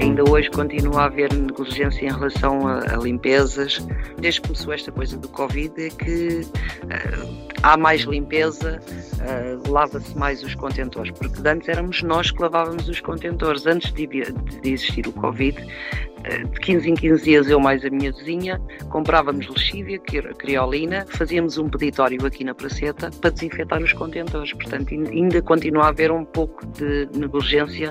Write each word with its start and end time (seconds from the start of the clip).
Ainda 0.00 0.22
hoje 0.30 0.48
continua 0.50 1.02
a 1.02 1.04
haver 1.06 1.32
negligência 1.32 2.06
em 2.06 2.12
relação 2.12 2.68
a, 2.68 2.78
a 2.78 2.96
limpezas. 2.96 3.84
Desde 4.20 4.40
que 4.40 4.48
começou 4.48 4.72
esta 4.72 4.92
coisa 4.92 5.18
do 5.18 5.28
Covid 5.28 5.74
é 5.82 5.90
que 5.90 6.42
uh, 6.42 7.48
há 7.64 7.76
mais 7.76 8.02
limpeza, 8.02 8.78
uh, 8.78 9.70
lava-se 9.70 10.16
mais 10.16 10.42
os 10.44 10.54
contentores, 10.54 11.10
porque 11.10 11.46
antes 11.46 11.68
éramos 11.68 12.00
nós 12.04 12.30
que 12.30 12.40
lavávamos 12.40 12.88
os 12.88 13.00
contentores. 13.00 13.66
Antes 13.66 13.92
de, 13.92 14.06
de 14.06 14.70
existir 14.70 15.04
o 15.08 15.12
Covid, 15.12 15.60
uh, 15.60 16.48
de 16.48 16.60
15 16.60 16.90
em 16.90 16.94
15 16.94 17.24
dias 17.24 17.50
eu 17.50 17.58
mais 17.58 17.84
a 17.84 17.90
minha 17.90 18.12
vizinha 18.12 18.60
comprávamos 18.90 19.48
lexívia, 19.48 19.98
criolina, 19.98 21.06
fazíamos 21.08 21.58
um 21.58 21.68
peditório 21.68 22.24
aqui 22.24 22.44
na 22.44 22.54
praceta 22.54 23.10
para 23.20 23.30
desinfetar 23.30 23.82
os 23.82 23.92
contentores. 23.92 24.52
Portanto, 24.52 24.94
ainda 24.94 25.42
continua 25.42 25.86
a 25.86 25.88
haver 25.88 26.12
um 26.12 26.24
pouco 26.24 26.64
de 26.66 27.08
negligência, 27.18 27.90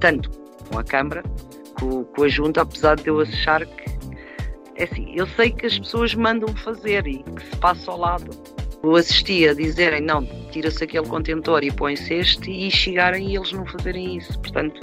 tanto 0.00 0.41
com 0.72 0.78
a 0.78 0.84
Câmara, 0.84 1.22
com, 1.78 2.04
com 2.04 2.22
a 2.22 2.28
Junta, 2.28 2.62
apesar 2.62 2.96
de 2.96 3.08
eu 3.08 3.20
achar 3.20 3.64
que 3.66 3.92
é 4.76 4.84
assim, 4.84 5.12
eu 5.14 5.26
sei 5.28 5.50
que 5.50 5.66
as 5.66 5.78
pessoas 5.78 6.14
mandam 6.14 6.48
fazer 6.56 7.06
e 7.06 7.22
que 7.22 7.44
se 7.44 7.56
passa 7.58 7.90
ao 7.90 7.98
lado. 7.98 8.30
Eu 8.82 8.96
assisti 8.96 9.46
a 9.46 9.54
dizerem, 9.54 10.00
não, 10.00 10.24
tira-se 10.50 10.82
aquele 10.82 11.06
contentor 11.06 11.62
e 11.62 11.70
põe-se 11.70 12.14
este 12.14 12.50
e 12.50 12.70
chegarem 12.70 13.28
e 13.28 13.36
eles 13.36 13.52
não 13.52 13.66
fazerem 13.66 14.16
isso. 14.16 14.36
Portanto, 14.40 14.80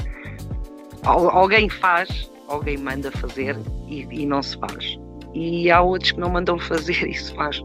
alguém 1.04 1.68
faz, 1.68 2.32
alguém 2.48 2.78
manda 2.78 3.12
fazer 3.12 3.58
e, 3.88 4.08
e 4.10 4.26
não 4.26 4.42
se 4.42 4.58
faz. 4.58 4.98
E 5.34 5.70
há 5.70 5.82
outros 5.82 6.12
que 6.12 6.20
não 6.20 6.30
mandam 6.30 6.58
fazer 6.60 7.10
e 7.10 7.14
se 7.14 7.34
faz. 7.34 7.62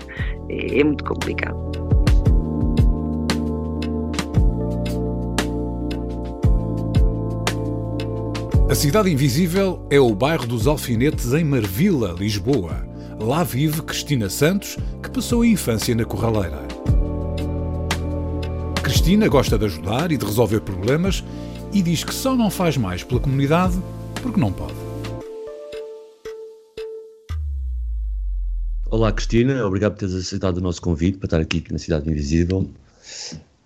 É, 0.48 0.80
é 0.80 0.84
muito 0.84 1.04
complicado. 1.04 1.73
A 8.74 8.76
Cidade 8.76 9.08
Invisível 9.08 9.86
é 9.88 10.00
o 10.00 10.12
bairro 10.12 10.48
dos 10.48 10.66
Alfinetes 10.66 11.32
em 11.32 11.44
Marvila, 11.44 12.10
Lisboa. 12.10 12.84
Lá 13.20 13.44
vive 13.44 13.80
Cristina 13.82 14.28
Santos, 14.28 14.76
que 15.00 15.08
passou 15.10 15.42
a 15.42 15.46
infância 15.46 15.94
na 15.94 16.04
Corraleira. 16.04 16.58
Cristina 18.82 19.28
gosta 19.28 19.56
de 19.56 19.66
ajudar 19.66 20.10
e 20.10 20.16
de 20.16 20.26
resolver 20.26 20.58
problemas 20.62 21.22
e 21.72 21.82
diz 21.82 22.02
que 22.02 22.12
só 22.12 22.34
não 22.34 22.50
faz 22.50 22.76
mais 22.76 23.04
pela 23.04 23.20
comunidade 23.20 23.80
porque 24.20 24.40
não 24.40 24.52
pode. 24.52 24.74
Olá 28.90 29.12
Cristina, 29.12 29.64
obrigado 29.64 29.92
por 29.92 30.00
teres 30.00 30.16
aceitado 30.16 30.56
o 30.56 30.60
nosso 30.60 30.82
convite 30.82 31.18
para 31.18 31.26
estar 31.28 31.40
aqui 31.40 31.62
na 31.70 31.78
Cidade 31.78 32.10
Invisível. 32.10 32.68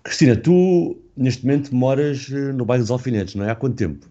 Cristina, 0.03 0.35
tu 0.35 0.95
neste 1.17 1.43
momento 1.43 1.73
moras 1.73 2.29
eh, 2.31 2.53
no 2.53 2.63
bairro 2.63 2.83
dos 2.83 2.91
Alfinetes, 2.91 3.33
não 3.33 3.45
é? 3.45 3.49
Há 3.49 3.55
quanto 3.55 3.75
tempo? 3.75 4.07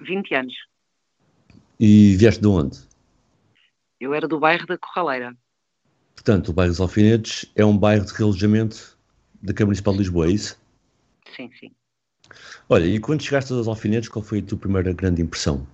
Uh, 0.00 0.04
20 0.04 0.34
anos. 0.34 0.54
E 1.78 2.16
vieste 2.16 2.40
de 2.40 2.46
onde? 2.46 2.78
Eu 4.00 4.14
era 4.14 4.28
do 4.28 4.38
bairro 4.38 4.66
da 4.66 4.78
Corraleira. 4.78 5.36
Portanto, 6.14 6.48
o 6.48 6.52
bairro 6.52 6.72
dos 6.72 6.80
Alfinetes 6.80 7.50
é 7.54 7.64
um 7.64 7.76
bairro 7.76 8.04
de 8.04 8.12
realojamento 8.12 8.98
da 9.42 9.52
Câmara 9.52 9.66
Municipal 9.66 9.92
de 9.92 9.98
Lisboa, 9.98 10.26
é 10.26 10.30
isso? 10.30 10.60
Sim, 11.34 11.50
sim. 11.58 11.74
Olha, 12.68 12.86
e 12.86 12.98
quando 12.98 13.22
chegaste 13.22 13.52
aos 13.52 13.68
Alfinetes, 13.68 14.08
qual 14.08 14.24
foi 14.24 14.38
a 14.38 14.42
tua 14.42 14.58
primeira 14.58 14.92
grande 14.92 15.20
impressão? 15.20 15.66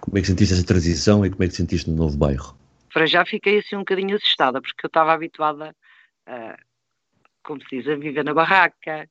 Como 0.00 0.18
é 0.18 0.20
que 0.20 0.26
sentiste 0.26 0.54
essa 0.54 0.66
transição 0.66 1.24
e 1.24 1.30
como 1.30 1.42
é 1.42 1.48
que 1.48 1.54
sentiste 1.54 1.88
no 1.88 1.96
novo 1.96 2.16
bairro? 2.16 2.56
Para 2.92 3.06
já 3.06 3.24
fiquei 3.24 3.58
assim 3.58 3.76
um 3.76 3.80
bocadinho 3.80 4.16
assustada, 4.16 4.60
porque 4.60 4.84
eu 4.84 4.88
estava 4.88 5.12
habituada, 5.12 5.74
a, 6.26 6.58
como 7.42 7.60
se 7.62 7.78
diz, 7.78 7.88
a 7.88 7.96
viver 7.96 8.24
na 8.24 8.34
barraca, 8.34 9.08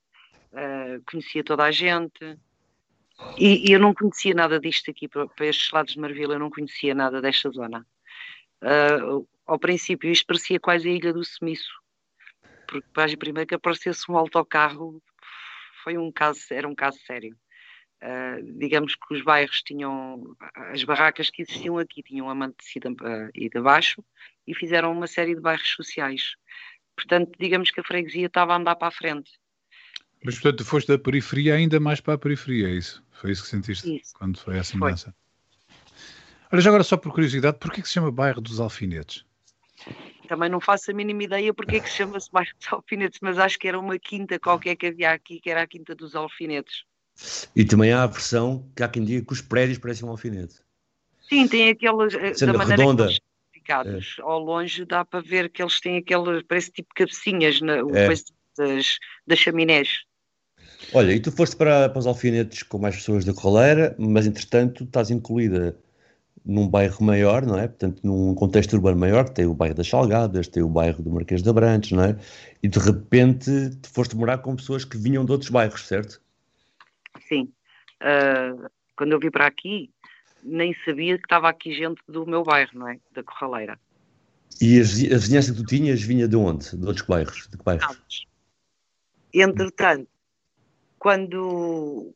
conhecia 1.09 1.43
toda 1.43 1.63
a 1.63 1.71
gente, 1.71 2.37
e, 3.37 3.69
e, 3.69 3.73
eu 3.73 3.79
não 3.79 3.93
conhecia 3.93 4.33
nada 4.33 4.59
disto 4.59 4.91
aqui, 4.91 5.07
para, 5.07 5.29
estes 5.41 5.71
lados 5.71 5.93
de 5.93 5.99
Marvila, 5.99 6.35
eu 6.35 6.39
não 6.39 6.49
conhecia 6.49 6.93
nada 6.93 7.21
desta 7.21 7.49
zona. 7.49 7.85
Uh, 8.61 9.27
ao 9.45 9.59
princípio, 9.59 10.11
isto 10.11 10.25
parecia 10.25 10.59
quase 10.59 10.89
a 10.89 10.91
Ilha 10.91 11.13
do 11.13 11.23
Semiço, 11.23 11.71
porque 12.67 12.87
para 12.93 13.15
primeiro 13.17 13.47
que 13.47 13.55
aparecesse 13.55 14.09
um 14.09 14.17
autocarro 14.17 15.01
foi 15.83 15.97
um 15.97 16.11
caso, 16.11 16.41
era 16.51 16.67
um 16.67 16.75
caso 16.75 16.99
sério. 17.05 17.37
Uh, 18.03 18.57
digamos 18.57 18.95
que 18.95 19.13
os 19.13 19.21
bairros 19.21 19.61
tinham, 19.61 20.35
as 20.71 20.83
barracas 20.83 21.29
que 21.29 21.41
existiam 21.41 21.77
aqui 21.77 22.03
tinham 22.03 22.29
a 22.29 22.35
mantecida 22.35 22.89
uh, 22.89 23.29
e 23.33 23.49
de 23.49 23.61
baixo 23.61 24.03
e 24.45 24.53
fizeram 24.53 24.91
uma 24.91 25.07
série 25.07 25.35
de 25.35 25.41
bairros 25.41 25.69
sociais. 25.69 26.35
Portanto, 26.95 27.31
digamos 27.39 27.71
que 27.71 27.79
a 27.79 27.83
freguesia 27.83 28.27
estava 28.27 28.53
a 28.53 28.57
andar 28.57 28.75
para 28.75 28.87
a 28.89 28.91
frente. 28.91 29.31
Mas, 30.23 30.35
portanto, 30.39 30.65
foste 30.65 30.87
da 30.87 30.97
periferia 30.97 31.55
ainda 31.55 31.79
mais 31.79 32.01
para 32.01 32.15
a 32.15 32.17
periferia, 32.17 32.67
é 32.67 32.71
isso? 32.71 33.04
Foi 33.15 33.31
isso 33.31 33.43
que 33.43 33.49
sentiste 33.49 33.95
isso. 33.95 34.13
quando 34.13 34.39
foi 34.39 34.57
essa 34.57 34.77
mudança? 34.77 35.15
Olha, 36.51 36.61
já 36.61 36.69
agora 36.69 36.83
só 36.83 36.95
por 36.97 37.11
curiosidade, 37.11 37.57
porquê 37.59 37.81
que 37.81 37.87
se 37.87 37.93
chama 37.93 38.11
bairro 38.11 38.41
dos 38.41 38.59
Alfinetes? 38.59 39.25
Também 40.27 40.49
não 40.49 40.59
faço 40.59 40.91
a 40.91 40.93
mínima 40.93 41.23
ideia 41.23 41.53
porque 41.53 41.77
é 41.77 41.79
que 41.79 41.89
se 41.89 41.97
chama-se 41.97 42.31
bairro 42.31 42.51
dos 42.57 42.71
Alfinetes, 42.71 43.19
mas 43.21 43.37
acho 43.37 43.57
que 43.57 43.67
era 43.67 43.79
uma 43.79 43.97
quinta 43.97 44.39
qualquer 44.39 44.75
que 44.75 44.87
havia 44.87 45.11
aqui, 45.11 45.39
que 45.39 45.49
era 45.49 45.61
a 45.61 45.67
quinta 45.67 45.95
dos 45.95 46.15
Alfinetes. 46.15 46.83
E 47.55 47.63
também 47.63 47.93
há 47.93 48.03
a 48.03 48.07
versão 48.07 48.69
que 48.75 48.83
há 48.83 48.87
quem 48.87 49.03
diga 49.03 49.25
que 49.25 49.33
os 49.33 49.41
prédios 49.41 49.77
parecem 49.77 50.07
um 50.07 50.11
alfinete. 50.11 50.55
Sim, 51.21 51.47
tem 51.47 51.69
aqueles, 51.69 52.13
eh, 52.13 52.33
Sendo 52.33 52.51
da 52.51 52.57
maneira 52.57 52.81
redonda. 52.81 53.07
que 53.07 53.71
é. 53.71 53.99
Ao 54.21 54.39
longe 54.39 54.85
dá 54.85 55.03
para 55.03 55.21
ver 55.21 55.49
que 55.49 55.61
eles 55.61 55.79
têm 55.79 55.97
aqueles, 55.97 56.43
parece 56.43 56.71
tipo 56.71 56.93
cabecinhas 56.93 57.61
na, 57.61 57.77
é. 57.77 58.07
das, 58.57 58.99
das 59.25 59.39
chaminés. 59.39 60.03
Olha, 60.93 61.11
e 61.11 61.19
tu 61.19 61.31
foste 61.31 61.55
para, 61.55 61.89
para 61.89 61.99
os 61.99 62.07
alfinetes 62.07 62.63
com 62.63 62.77
mais 62.77 62.95
pessoas 62.95 63.25
da 63.25 63.33
Corraleira, 63.33 63.95
mas 63.97 64.25
entretanto 64.25 64.83
estás 64.83 65.11
incluída 65.11 65.77
num 66.45 66.67
bairro 66.67 67.03
maior, 67.03 67.43
não 67.45 67.57
é? 67.57 67.67
Portanto, 67.67 68.01
num 68.03 68.35
contexto 68.35 68.73
urbano 68.73 68.97
maior, 68.97 69.25
que 69.25 69.33
tem 69.33 69.45
o 69.45 69.53
bairro 69.53 69.75
das 69.75 69.87
Salgadas, 69.87 70.47
tem 70.47 70.61
o 70.61 70.69
bairro 70.69 71.01
do 71.01 71.09
Marquês 71.09 71.41
de 71.41 71.49
Abrantes, 71.49 71.91
não 71.91 72.03
é? 72.03 72.15
E 72.61 72.67
de 72.67 72.77
repente 72.77 73.51
tu 73.81 73.89
foste 73.89 74.15
morar 74.15 74.37
com 74.37 74.55
pessoas 74.55 74.85
que 74.85 74.97
vinham 74.97 75.25
de 75.25 75.31
outros 75.31 75.49
bairros, 75.49 75.87
certo? 75.87 76.21
Sim. 77.27 77.51
Uh, 78.01 78.69
quando 78.95 79.13
eu 79.13 79.19
vim 79.19 79.31
para 79.31 79.47
aqui, 79.47 79.89
nem 80.43 80.75
sabia 80.85 81.17
que 81.17 81.25
estava 81.25 81.49
aqui 81.49 81.73
gente 81.73 81.99
do 82.07 82.25
meu 82.25 82.43
bairro, 82.43 82.71
não 82.75 82.87
é? 82.87 82.99
Da 83.11 83.23
Corraleira. 83.23 83.79
E 84.61 84.79
a 84.79 84.83
vizinhança 84.83 85.51
que 85.51 85.57
tu 85.57 85.65
tinhas 85.65 86.01
vinha 86.01 86.27
de 86.27 86.35
onde? 86.35 86.77
De 86.77 86.85
outros 86.85 87.05
bairros? 87.05 87.47
De 87.49 87.57
que 87.57 87.63
bairros? 87.63 88.27
Entretanto, 89.33 90.07
quando 91.05 92.11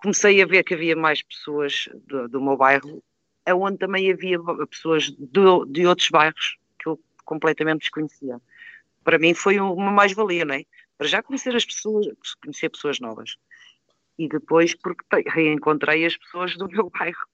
comecei 0.00 0.40
a 0.40 0.46
ver 0.46 0.62
que 0.62 0.72
havia 0.72 0.94
mais 0.94 1.20
pessoas 1.20 1.88
do, 2.06 2.28
do 2.28 2.40
meu 2.40 2.56
bairro, 2.56 3.02
onde 3.48 3.78
também 3.78 4.12
havia 4.12 4.38
pessoas 4.70 5.10
de 5.10 5.84
outros 5.84 6.08
bairros 6.08 6.56
que 6.78 6.88
eu 6.88 7.00
completamente 7.24 7.80
desconhecia. 7.80 8.40
Para 9.02 9.18
mim 9.18 9.34
foi 9.34 9.58
uma 9.58 9.90
mais-valia, 9.90 10.44
não 10.44 10.54
é? 10.54 10.64
Para 10.96 11.08
já 11.08 11.20
conhecer 11.20 11.56
as 11.56 11.64
pessoas, 11.64 12.06
conhecer 12.40 12.68
pessoas 12.68 13.00
novas. 13.00 13.34
E 14.16 14.28
depois 14.28 14.72
porque 14.72 15.04
reencontrei 15.26 16.06
as 16.06 16.16
pessoas 16.16 16.56
do 16.56 16.68
meu 16.68 16.88
bairro. 16.96 17.26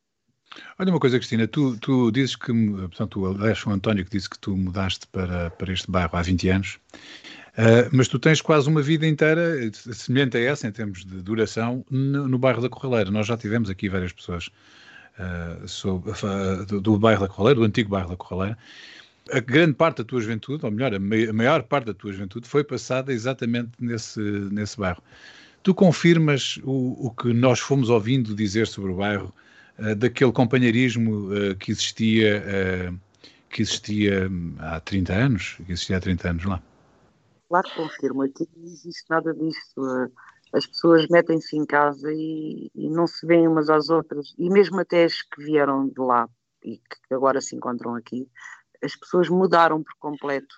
Olha 0.79 0.91
uma 0.91 1.01
coisa, 1.01 1.19
Cristina, 1.19 1.47
tu, 1.47 1.79
tu 1.81 2.11
dizes 2.11 2.35
que, 2.35 2.51
portanto, 2.51 3.21
o 3.21 3.27
Aleixo 3.27 3.69
António 3.69 4.07
que 4.07 4.11
disse 4.11 4.31
que 4.31 4.39
tu 4.39 4.57
mudaste 4.57 5.07
para, 5.09 5.51
para 5.51 5.71
este 5.71 5.91
bairro 5.91 6.17
há 6.17 6.23
20 6.23 6.49
anos 6.49 6.81
Uh, 7.57 7.89
mas 7.93 8.09
tu 8.09 8.19
tens 8.19 8.41
quase 8.41 8.69
uma 8.69 8.83
vida 8.83 9.07
inteira 9.07 9.71
semelhante 9.73 10.37
a 10.37 10.41
essa, 10.41 10.67
em 10.67 10.73
termos 10.73 11.05
de 11.05 11.23
duração, 11.23 11.85
no, 11.89 12.27
no 12.27 12.37
bairro 12.37 12.61
da 12.61 12.69
Corraleira. 12.69 13.13
Nós 13.13 13.29
já 13.29 13.37
tivemos 13.37 13.71
aqui 13.71 13.89
várias 13.89 14.13
pessoas 14.13 14.49
uh, 15.19 15.69
sobre, 15.69 16.11
uh, 16.11 16.67
do, 16.67 16.81
do, 16.81 16.99
bairro 16.99 17.21
da 17.21 17.29
Corraleira, 17.29 17.61
do 17.61 17.65
antigo 17.65 17.91
bairro 17.91 18.11
da 18.11 18.17
Corraleira. 18.17 18.59
A 19.31 19.39
grande 19.39 19.75
parte 19.75 19.99
da 19.99 20.05
tua 20.05 20.21
juventude, 20.21 20.67
ou 20.67 20.73
melhor, 20.73 20.93
a, 20.93 20.97
a 20.97 21.33
maior 21.33 21.63
parte 21.63 21.87
da 21.87 21.95
tua 21.95 22.13
juventude, 22.13 22.49
foi 22.49 22.65
passada 22.65 23.13
exatamente 23.13 23.71
nesse, 23.79 24.21
nesse 24.21 24.77
bairro. 24.77 25.03
Tu 25.63 25.73
confirmas 25.73 26.59
o, 26.65 27.07
o 27.07 27.11
que 27.13 27.33
nós 27.33 27.61
fomos 27.61 27.89
ouvindo 27.89 28.35
dizer 28.35 28.67
sobre 28.67 28.91
o 28.91 28.97
bairro, 28.97 29.33
daquele 29.97 30.31
companheirismo 30.31 31.31
que 31.59 31.73
existia 31.73 32.95
que 33.51 33.63
existia 33.63 34.31
há 34.61 34.79
30 34.79 35.13
anos, 35.13 35.57
que 35.67 35.73
existia 35.73 35.97
há 35.97 36.01
30 36.01 36.31
anos 36.31 36.45
lá? 36.45 36.63
Claro 37.55 37.69
que 37.69 37.77
confirmo, 37.77 38.23
aqui 38.23 38.49
não 38.57 38.65
existe 38.65 39.05
nada 39.09 39.33
disso. 39.33 40.11
as 40.53 40.67
pessoas 40.67 41.07
metem-se 41.07 41.57
em 41.57 41.65
casa 41.65 42.13
e, 42.13 42.69
e, 42.75 42.91
não 42.91 43.07
se 43.07 43.25
veem 43.25 43.47
umas 43.47 43.71
às 43.71 43.91
outras, 43.91 44.35
e 44.37 44.51
mesmo 44.51 44.81
até 44.81 45.05
as 45.05 45.23
que 45.23 45.41
vieram 45.41 45.87
de 45.87 46.01
lá 46.01 46.29
e 46.65 46.79
que 46.79 47.15
agora 47.15 47.41
se 47.41 47.55
encontram 47.55 47.95
aqui, 47.95 48.29
as 48.83 48.97
pessoas 48.97 49.29
mudaram 49.29 49.85
por 49.85 49.95
completo. 50.01 50.53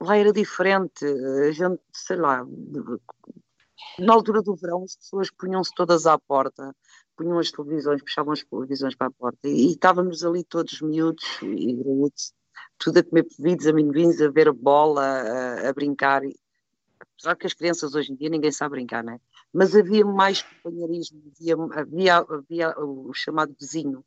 Lá 0.00 0.16
era 0.16 0.32
diferente, 0.32 1.04
a 1.04 1.52
gente, 1.52 1.82
sei 1.92 2.16
lá, 2.16 2.42
na 3.98 4.14
altura 4.14 4.40
do 4.40 4.56
verão 4.56 4.82
as 4.82 4.96
pessoas 4.96 5.30
punham-se 5.30 5.74
todas 5.74 6.06
à 6.06 6.18
porta, 6.18 6.74
punham 7.18 7.38
as 7.38 7.50
televisões, 7.50 8.02
puxavam 8.02 8.32
as 8.32 8.42
televisões 8.42 8.94
para 8.94 9.08
a 9.08 9.10
porta 9.10 9.46
e, 9.46 9.66
e 9.66 9.72
estávamos 9.72 10.24
ali 10.24 10.42
todos 10.42 10.80
miúdos 10.80 11.38
e 11.42 11.74
graúdos, 11.74 12.32
tudo 12.78 12.98
a 12.98 13.02
comer 13.02 13.26
bebidos, 13.38 13.66
amendoins, 13.66 14.20
a 14.20 14.30
ver 14.30 14.48
a 14.48 14.52
bola, 14.52 15.02
a, 15.02 15.68
a 15.68 15.72
brincar. 15.72 16.22
Apesar 17.00 17.36
que 17.36 17.46
as 17.46 17.54
crianças 17.54 17.94
hoje 17.94 18.12
em 18.12 18.16
dia 18.16 18.28
ninguém 18.28 18.52
sabe 18.52 18.76
brincar, 18.76 19.02
não 19.02 19.14
é? 19.14 19.20
Mas 19.52 19.74
havia 19.74 20.04
mais 20.04 20.42
companheirismo, 20.42 21.22
havia, 21.32 21.54
havia, 21.80 22.16
havia 22.16 22.78
o 22.78 23.12
chamado 23.14 23.54
vizinho. 23.58 24.04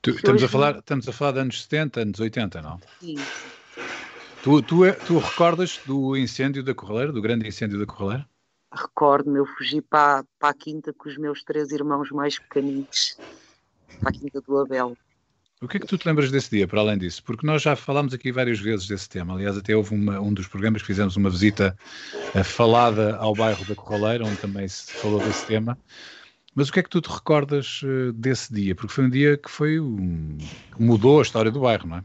Tu, 0.00 0.10
estamos, 0.10 0.42
a 0.42 0.48
falar, 0.48 0.78
estamos 0.78 1.08
a 1.08 1.12
falar 1.12 1.32
de 1.32 1.38
anos 1.40 1.62
70, 1.62 2.00
anos 2.00 2.20
80, 2.20 2.62
não? 2.62 2.80
Sim. 3.00 3.16
Tu, 4.42 4.62
tu, 4.62 4.84
é, 4.84 4.92
tu 4.92 5.18
recordas 5.18 5.80
do 5.86 6.16
incêndio 6.16 6.62
da 6.62 6.74
Corraleira, 6.74 7.12
do 7.12 7.22
grande 7.22 7.46
incêndio 7.46 7.78
da 7.78 7.86
Corraleira? 7.86 8.28
Recordo-me, 8.72 9.38
eu 9.38 9.46
fugi 9.46 9.80
para, 9.80 10.24
para 10.38 10.48
a 10.48 10.54
quinta 10.54 10.92
com 10.92 11.08
os 11.08 11.16
meus 11.16 11.42
três 11.44 11.70
irmãos 11.70 12.10
mais 12.10 12.38
pequeninos, 12.38 13.16
para 14.00 14.10
a 14.10 14.12
quinta 14.12 14.40
do 14.40 14.58
Abel. 14.58 14.96
O 15.62 15.68
que 15.68 15.76
é 15.76 15.80
que 15.80 15.86
tu 15.86 15.96
te 15.96 16.08
lembras 16.08 16.28
desse 16.28 16.50
dia, 16.50 16.66
para 16.66 16.80
além 16.80 16.98
disso? 16.98 17.22
Porque 17.22 17.46
nós 17.46 17.62
já 17.62 17.76
falámos 17.76 18.12
aqui 18.12 18.32
várias 18.32 18.58
vezes 18.58 18.88
desse 18.88 19.08
tema. 19.08 19.34
Aliás, 19.34 19.56
até 19.56 19.76
houve 19.76 19.94
uma, 19.94 20.20
um 20.20 20.34
dos 20.34 20.48
programas 20.48 20.82
que 20.82 20.88
fizemos 20.88 21.14
uma 21.14 21.30
visita 21.30 21.78
uh, 22.34 22.42
falada 22.42 23.14
ao 23.18 23.32
bairro 23.32 23.64
da 23.66 23.76
Corraleira, 23.76 24.26
onde 24.26 24.38
também 24.38 24.66
se 24.66 24.92
falou 24.92 25.20
desse 25.20 25.46
tema. 25.46 25.78
Mas 26.52 26.68
o 26.68 26.72
que 26.72 26.80
é 26.80 26.82
que 26.82 26.90
tu 26.90 27.00
te 27.00 27.08
recordas 27.08 27.80
uh, 27.84 28.12
desse 28.12 28.52
dia? 28.52 28.74
Porque 28.74 28.92
foi 28.92 29.04
um 29.04 29.10
dia 29.10 29.36
que 29.36 29.48
foi 29.48 29.78
um, 29.78 30.36
mudou 30.80 31.20
a 31.20 31.22
história 31.22 31.50
do 31.52 31.60
bairro, 31.60 31.86
não 31.86 31.98
é? 31.98 32.04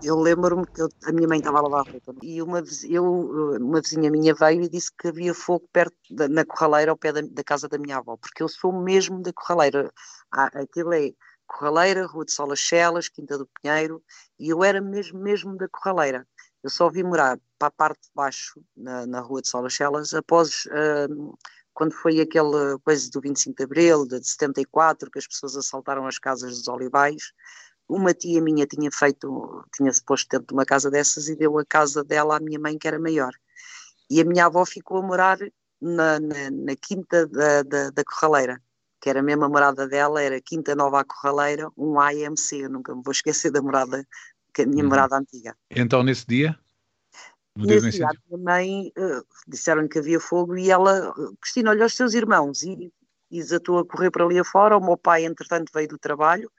Eu 0.00 0.16
lembro-me 0.20 0.64
que 0.64 0.80
eu, 0.80 0.88
a 1.06 1.12
minha 1.12 1.26
mãe 1.26 1.38
estava 1.38 1.58
a 1.58 1.62
lavar 1.62 1.88
roupa 1.90 2.14
e 2.22 2.40
uma, 2.40 2.62
eu, 2.88 3.58
uma 3.60 3.80
vizinha 3.80 4.12
minha 4.12 4.32
veio 4.32 4.62
e 4.62 4.68
disse 4.68 4.92
que 4.96 5.08
havia 5.08 5.34
fogo 5.34 5.68
perto 5.72 5.96
da, 6.08 6.28
na 6.28 6.44
Corraleira, 6.44 6.92
ao 6.92 6.96
pé 6.96 7.12
da, 7.12 7.20
da, 7.20 7.42
casa 7.42 7.68
da 7.68 7.78
minha 7.78 7.96
avó, 7.96 8.16
porque 8.16 8.44
eu 8.44 8.48
sou 8.48 8.72
mesmo 8.72 9.20
da 9.20 9.32
Corraleira. 9.32 9.90
Ah, 10.30 10.50
aquilo 10.54 10.92
é 10.92 11.10
Corraleira, 11.48 12.06
Rua 12.06 12.24
de 12.24 12.32
Solas 12.32 12.58
Chelas, 12.58 13.08
Quinta 13.08 13.36
do 13.38 13.46
Pinheiro, 13.46 14.02
e 14.38 14.50
eu 14.50 14.62
era 14.62 14.80
mesmo, 14.80 15.18
mesmo 15.18 15.56
da 15.56 15.66
Corraleira. 15.68 16.26
Eu 16.62 16.70
só 16.70 16.88
vim 16.88 17.02
morar 17.02 17.38
para 17.58 17.68
a 17.68 17.70
parte 17.70 18.02
de 18.02 18.10
baixo, 18.14 18.62
na, 18.76 19.06
na 19.06 19.20
Rua 19.20 19.42
de 19.42 19.48
Solas 19.48 19.72
Chelas, 19.72 20.14
após, 20.14 20.66
uh, 20.66 21.38
quando 21.72 21.92
foi 21.94 22.20
aquela 22.20 22.78
coisa 22.80 23.10
do 23.10 23.20
25 23.20 23.56
de 23.56 23.64
Abril, 23.64 24.06
de 24.06 24.28
74, 24.28 25.10
que 25.10 25.18
as 25.18 25.26
pessoas 25.26 25.56
assaltaram 25.56 26.06
as 26.06 26.18
casas 26.18 26.58
dos 26.58 26.68
Olivais, 26.68 27.32
uma 27.88 28.12
tia 28.12 28.42
minha 28.42 28.66
tinha 28.66 28.90
feito, 28.92 29.64
tinha-se 29.74 30.04
posto 30.04 30.28
dentro 30.28 30.48
de 30.48 30.54
uma 30.54 30.66
casa 30.66 30.90
dessas 30.90 31.28
e 31.28 31.34
deu 31.34 31.58
a 31.58 31.64
casa 31.64 32.04
dela 32.04 32.36
à 32.36 32.40
minha 32.40 32.58
mãe, 32.58 32.76
que 32.78 32.86
era 32.86 32.98
maior. 32.98 33.32
E 34.10 34.20
a 34.20 34.24
minha 34.24 34.46
avó 34.46 34.64
ficou 34.66 34.98
a 34.98 35.02
morar 35.02 35.38
na, 35.80 36.20
na, 36.20 36.50
na 36.50 36.76
quinta 36.76 37.26
da, 37.26 37.62
da, 37.62 37.90
da 37.90 38.04
Corraleira 38.04 38.60
que 39.00 39.08
era 39.08 39.20
a 39.20 39.22
mesma 39.22 39.48
morada 39.48 39.86
dela, 39.86 40.22
era 40.22 40.40
Quinta 40.40 40.74
Nova 40.74 41.04
Corraleira, 41.04 41.68
um 41.76 41.98
AMC, 42.00 42.60
eu 42.60 42.70
nunca 42.70 42.94
me 42.94 43.02
vou 43.02 43.12
esquecer 43.12 43.50
da 43.50 43.62
morada, 43.62 44.06
que 44.52 44.62
é 44.62 44.64
a 44.64 44.68
minha 44.68 44.82
uhum. 44.82 44.90
morada 44.90 45.16
antiga. 45.16 45.56
Então, 45.70 46.02
nesse 46.02 46.26
dia? 46.26 46.58
No 47.56 47.66
nesse 47.66 47.90
dia, 47.90 48.06
a 48.06 48.12
minha 48.28 48.44
mãe 48.44 48.92
uh, 48.96 49.24
disseram 49.46 49.88
que 49.88 49.98
havia 49.98 50.20
fogo 50.20 50.56
e 50.56 50.70
ela, 50.70 51.12
Cristina, 51.40 51.70
olha 51.70 51.86
os 51.86 51.94
seus 51.94 52.14
irmãos, 52.14 52.62
e, 52.62 52.92
e 53.30 53.38
desatou 53.38 53.78
a 53.78 53.86
correr 53.86 54.10
para 54.10 54.24
ali 54.24 54.38
afora, 54.38 54.76
o 54.76 54.84
meu 54.84 54.96
pai, 54.96 55.24
entretanto, 55.24 55.70
veio 55.72 55.88
do 55.88 55.98
trabalho 55.98 56.50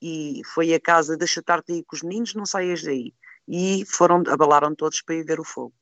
e 0.00 0.42
foi 0.52 0.74
a 0.74 0.80
casa, 0.80 1.16
deixa 1.16 1.40
estar-te 1.40 1.72
aí 1.72 1.84
com 1.84 1.96
os 1.96 2.02
meninos, 2.02 2.34
não 2.34 2.44
saias 2.44 2.82
daí. 2.82 3.14
E 3.48 3.84
foram, 3.86 4.22
abalaram 4.28 4.74
todos 4.74 5.00
para 5.02 5.14
ir 5.14 5.24
ver 5.24 5.40
o 5.40 5.44
fogo. 5.44 5.74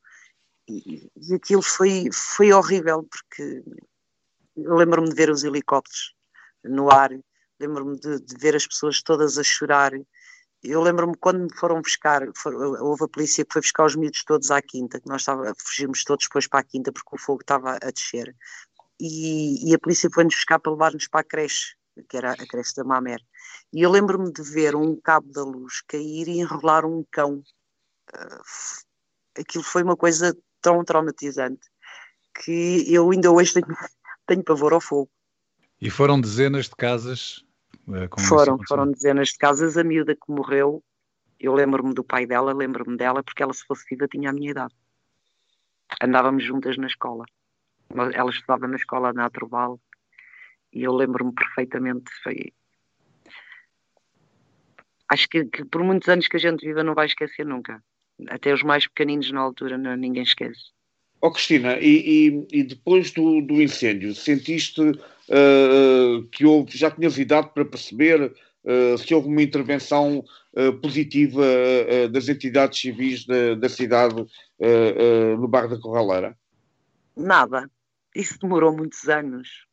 E, 0.68 1.10
e 1.16 1.34
aquilo 1.34 1.62
foi, 1.62 2.08
foi 2.12 2.52
horrível, 2.52 3.04
porque 3.04 3.64
lembro-me 4.56 5.08
de 5.08 5.14
ver 5.14 5.30
os 5.30 5.44
helicópteros 5.44 6.14
no 6.64 6.90
ar, 6.90 7.10
lembro-me 7.58 7.98
de, 7.98 8.20
de, 8.20 8.36
ver 8.38 8.54
as 8.54 8.66
pessoas 8.66 9.02
todas 9.02 9.38
a 9.38 9.42
chorar. 9.42 9.92
Eu 10.62 10.80
lembro-me 10.80 11.16
quando 11.16 11.40
me 11.42 11.54
foram 11.56 11.80
buscar, 11.80 12.22
houve 12.80 13.04
a 13.04 13.08
polícia 13.08 13.44
que 13.44 13.52
foi 13.52 13.62
buscar 13.62 13.84
os 13.84 13.96
miúdos 13.96 14.24
todos 14.24 14.50
à 14.50 14.62
quinta, 14.62 15.00
que 15.00 15.08
nós 15.08 15.22
estava, 15.22 15.52
fugimos 15.58 16.04
todos 16.04 16.26
depois 16.26 16.46
para 16.46 16.60
a 16.60 16.64
quinta 16.64 16.92
porque 16.92 17.16
o 17.16 17.18
fogo 17.18 17.40
estava 17.40 17.78
a 17.82 17.90
descer. 17.90 18.34
E, 19.00 19.68
e 19.68 19.74
a 19.74 19.78
polícia 19.78 20.08
foi-nos 20.12 20.34
buscar 20.34 20.60
para 20.60 20.70
levar-nos 20.70 21.08
para 21.08 21.20
a 21.20 21.24
creche, 21.24 21.74
que 22.08 22.16
era 22.16 22.32
a 22.32 22.46
creche 22.46 22.74
da 22.76 22.84
Mamer. 22.84 23.20
E 23.72 23.82
eu 23.82 23.90
lembro-me 23.90 24.32
de 24.32 24.42
ver 24.42 24.76
um 24.76 24.94
cabo 25.00 25.32
da 25.32 25.42
luz 25.42 25.82
cair 25.88 26.28
e 26.28 26.38
enrolar 26.38 26.84
um 26.84 27.04
cão. 27.10 27.42
Uh, 28.14 29.40
aquilo 29.40 29.64
foi 29.64 29.82
uma 29.82 29.96
coisa 29.96 30.36
tão 30.60 30.84
traumatizante 30.84 31.68
que 32.44 32.84
eu 32.86 33.10
ainda 33.10 33.30
hoje 33.30 33.54
tenho, 33.54 33.66
tenho 34.32 34.42
pavor 34.42 34.72
ao 34.72 34.80
fogo. 34.80 35.10
E 35.80 35.90
foram 35.90 36.20
dezenas 36.20 36.66
de 36.66 36.76
casas? 36.76 37.44
Eh, 37.88 38.08
foram, 38.26 38.58
foram 38.66 38.90
dezenas 38.90 39.28
de 39.28 39.38
casas. 39.38 39.76
A 39.76 39.84
miúda 39.84 40.14
que 40.14 40.32
morreu, 40.32 40.82
eu 41.38 41.52
lembro-me 41.52 41.92
do 41.92 42.02
pai 42.02 42.26
dela, 42.26 42.54
lembro-me 42.54 42.96
dela, 42.96 43.22
porque 43.22 43.42
ela, 43.42 43.52
se 43.52 43.64
fosse 43.66 43.84
viva, 43.90 44.08
tinha 44.08 44.30
a 44.30 44.32
minha 44.32 44.50
idade. 44.50 44.74
Andávamos 46.00 46.44
juntas 46.44 46.78
na 46.78 46.86
escola. 46.86 47.24
Ela 48.14 48.30
estudava 48.30 48.66
na 48.66 48.76
escola 48.76 49.12
na 49.12 49.26
Atroval 49.26 49.78
e 50.72 50.82
eu 50.82 50.92
lembro-me 50.94 51.32
perfeitamente. 51.34 52.10
Foi... 52.22 52.52
Acho 55.08 55.28
que, 55.28 55.44
que, 55.44 55.64
por 55.66 55.82
muitos 55.84 56.08
anos 56.08 56.26
que 56.26 56.36
a 56.36 56.40
gente 56.40 56.64
viva 56.64 56.82
não 56.82 56.94
vai 56.94 57.06
esquecer 57.06 57.44
nunca. 57.44 57.84
Até 58.28 58.54
os 58.54 58.62
mais 58.62 58.86
pequeninos 58.86 59.30
na 59.30 59.40
altura 59.40 59.76
não, 59.76 59.94
ninguém 59.94 60.22
esquece. 60.22 60.72
Oh, 61.24 61.30
Cristina, 61.30 61.78
e, 61.78 62.26
e, 62.26 62.46
e 62.50 62.64
depois 62.64 63.12
do, 63.12 63.40
do, 63.40 63.62
incêndio, 63.62 64.12
sentiste 64.12 64.80
uh, 64.80 66.22
que 66.32 66.44
houve, 66.44 66.76
já 66.76 66.90
tinhas 66.90 67.16
idade 67.16 67.50
para 67.54 67.64
perceber 67.64 68.34
uh, 68.64 68.98
se 68.98 69.14
houve 69.14 69.28
uma 69.28 69.40
intervenção 69.40 70.24
uh, 70.54 70.72
positiva 70.80 71.44
das 72.10 72.28
entidades 72.28 72.80
civis 72.80 73.24
da, 73.24 73.54
da 73.54 73.68
cidade 73.68 74.26
no 75.38 75.46
bairro 75.46 75.68
da 75.68 75.78
Corraleira? 75.80 76.36
Nada. 77.16 77.70
Isso 78.16 78.36
demorou 78.40 78.76
muitos 78.76 79.08
anos. 79.08 79.64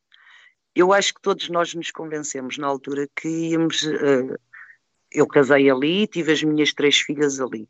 Eu 0.75 0.93
acho 0.93 1.15
que 1.15 1.21
todos 1.21 1.49
nós 1.49 1.73
nos 1.73 1.89
convencemos 1.89 2.59
na 2.59 2.67
altura 2.67 3.09
que 3.15 3.27
íamos. 3.27 3.89
eu 5.11 5.25
casei 5.25 5.67
ali, 5.67 6.05
tive 6.05 6.31
as 6.31 6.43
minhas 6.43 6.73
três 6.73 6.99
filhas 6.99 7.39
ali 7.39 7.67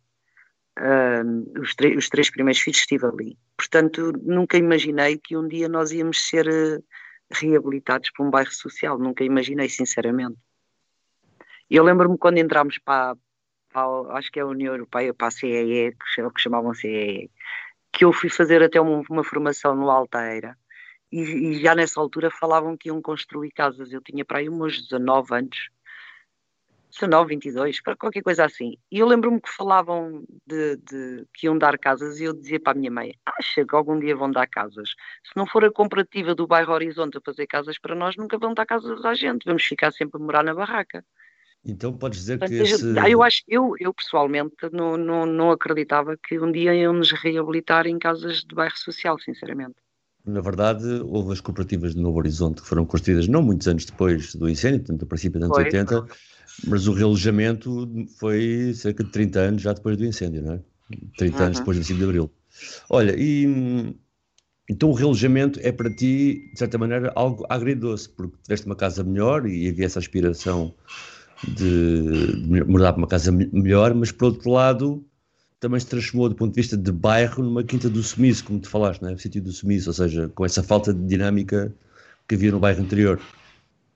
Os, 1.62 1.76
os, 1.98 2.10
três 2.10 2.30
primeiros 2.30 2.62
filhos 2.62 2.80
estive 2.80 3.06
ali. 3.06 3.38
Portanto, 3.58 4.14
nunca 4.22 4.58
imaginei 4.58 5.18
que 5.18 5.36
um 5.36 5.48
dia 5.48 5.68
nós 5.68 5.92
íamos 5.92 6.28
ser 6.28 6.48
uh, 6.48 6.84
reabilitados 7.32 8.12
para 8.12 8.26
um 8.26 8.30
bairro 8.30 8.52
social. 8.52 8.98
Nunca 8.98 9.24
imaginei, 9.24 9.68
sinceramente. 9.68 10.38
Eu 11.70 11.84
lembro-me 11.84 12.18
quando 12.18 12.38
entramos 12.38 12.78
para, 12.80 13.16
para, 13.72 14.18
acho 14.18 14.32
que 14.32 14.40
é 14.40 14.42
a 14.42 14.48
União 14.48 14.74
Europeia, 14.74 15.14
para 15.14 15.28
a 15.28 15.32
CEE, 15.32 15.92
que, 15.92 16.30
que 16.30 16.42
chamavam 16.42 16.74
CEE, 16.74 17.30
que 17.92 18.06
eu 18.06 18.14
fui 18.14 18.30
fazer 18.30 18.64
até 18.64 18.80
uma, 18.80 19.04
uma 19.10 19.24
formação 19.24 19.76
no 19.76 19.90
Altaira. 19.90 20.58
E, 21.12 21.22
e, 21.22 21.62
já 21.62 21.76
nessa 21.76 22.00
altura 22.00 22.30
falavam 22.32 22.78
que 22.78 22.90
iam 22.90 23.02
construir 23.02 23.52
casas. 23.52 23.92
Eu 23.92 24.02
tinha 24.02 24.24
para 24.24 24.40
aí 24.40 24.50
uns 24.50 24.82
19 24.84 25.36
anos 25.36 25.70
19, 26.92 27.30
22, 27.30 27.82
para 27.82 27.96
qualquer 27.96 28.22
coisa 28.22 28.46
assim. 28.46 28.76
E 28.92 29.00
eu 29.00 29.08
lembro-me 29.08 29.40
que 29.40 29.50
falavam 29.50 30.24
de, 30.46 30.78
de, 30.78 31.26
que 31.34 31.46
iam 31.46 31.58
dar 31.58 31.78
casas 31.78 32.20
e 32.20 32.24
eu 32.24 32.34
dizia 32.34 32.60
para 32.60 32.74
a 32.74 32.80
minha 32.80 32.92
mãe: 32.92 33.14
acha 33.26 33.66
que 33.66 33.76
algum 33.76 34.00
dia 34.00 34.16
vão 34.16 34.32
dar 34.32 34.48
casas? 34.48 34.90
Se 35.24 35.36
não 35.36 35.46
for 35.46 35.64
a 35.64 35.72
comparativa 35.72 36.34
do 36.34 36.48
bairro 36.48 36.74
Horizonte 36.74 37.18
a 37.18 37.22
fazer 37.22 37.46
casas 37.48 37.78
para 37.78 37.96
nós, 37.96 38.16
nunca 38.18 38.38
vão 38.38 38.54
dar 38.54 38.66
casas 38.66 39.06
à 39.06 39.14
gente, 39.14 39.46
vamos 39.46 39.64
ficar 39.64 39.92
sempre 39.92 40.20
a 40.20 40.24
morar 40.24 40.44
na 40.44 40.54
barraca. 40.54 41.04
Então 41.64 41.94
podes 41.94 42.20
dizer 42.20 42.40
Portanto, 42.40 42.58
que 42.58 42.64
esse... 42.64 43.12
eu 43.12 43.22
acho 43.22 43.44
eu, 43.48 43.74
eu 43.80 43.94
pessoalmente 43.94 44.56
não, 44.72 44.98
não, 44.98 45.26
não 45.26 45.52
acreditava 45.52 46.18
que 46.18 46.40
um 46.40 46.52
dia 46.52 46.74
iam 46.74 46.94
nos 46.94 47.12
reabilitar 47.12 47.86
em 47.86 48.00
casas 48.00 48.44
de 48.44 48.56
bairro 48.56 48.78
social, 48.78 49.20
sinceramente. 49.20 49.76
Na 50.26 50.42
verdade, 50.42 50.86
houve 51.06 51.34
as 51.34 51.42
cooperativas 51.42 51.96
de 51.96 52.02
Novo 52.02 52.20
Horizonte 52.20 52.62
que 52.62 52.68
foram 52.68 52.86
construídas 52.86 53.28
não 53.28 53.42
muitos 53.42 53.68
anos 53.68 53.86
depois 53.86 54.36
do 54.36 54.50
incêndio, 54.50 54.80
portanto, 54.80 55.04
a 55.04 55.06
princípio 55.08 55.40
dos 55.40 55.50
anos 55.50 55.58
80, 55.58 56.08
mas 56.68 56.88
o 56.88 56.94
realojamento 56.94 57.88
foi 58.18 58.74
cerca 58.74 59.04
de 59.04 59.12
30 59.12 59.40
anos 59.40 59.62
já 59.62 59.74
depois 59.74 59.98
do 59.98 60.06
incêndio, 60.06 60.42
não 60.42 60.54
é? 60.54 60.60
30 61.18 61.38
uhum. 61.38 61.44
anos 61.46 61.60
depois 61.60 61.78
do 61.78 61.84
5 61.84 61.98
de 61.98 62.06
Abril. 62.06 62.32
Olha, 62.90 63.16
e 63.18 63.96
então 64.70 64.90
o 64.90 64.94
realojamento 64.94 65.60
é 65.64 65.72
para 65.72 65.90
ti, 65.90 66.50
de 66.54 66.60
certa 66.60 66.78
maneira, 66.78 67.12
algo 67.16 67.46
agridoce, 67.50 68.08
porque 68.10 68.38
tiveste 68.44 68.66
uma 68.68 68.76
casa 68.76 69.04
melhor 69.04 69.48
e 69.48 69.68
havia 69.68 69.86
essa 69.86 69.98
aspiração 69.98 70.74
de, 71.48 72.42
de 72.42 72.64
morar 72.66 72.94
para 72.94 73.00
uma 73.00 73.08
casa 73.08 73.32
melhor, 73.32 73.94
mas 73.96 74.12
por 74.12 74.26
outro 74.26 74.52
lado, 74.52 75.04
também 75.60 75.80
se 75.80 75.88
transformou 75.88 76.30
do 76.30 76.36
ponto 76.36 76.52
de 76.54 76.62
vista 76.62 76.78
de 76.78 76.92
bairro 76.92 77.44
numa 77.44 77.64
quinta 77.64 77.90
do 77.90 78.04
sumiço, 78.04 78.46
como 78.46 78.60
tu 78.60 78.70
falaste, 78.70 79.02
não 79.02 79.10
é? 79.10 79.14
O 79.14 79.18
sítio 79.18 79.42
do 79.42 79.52
sumiço, 79.52 79.90
ou 79.90 79.94
seja, 79.94 80.30
com 80.30 80.46
essa 80.46 80.62
falta 80.62 80.94
de 80.94 81.04
dinâmica 81.06 81.74
que 82.28 82.36
havia 82.36 82.52
no 82.52 82.60
bairro 82.60 82.82
anterior. 82.82 83.20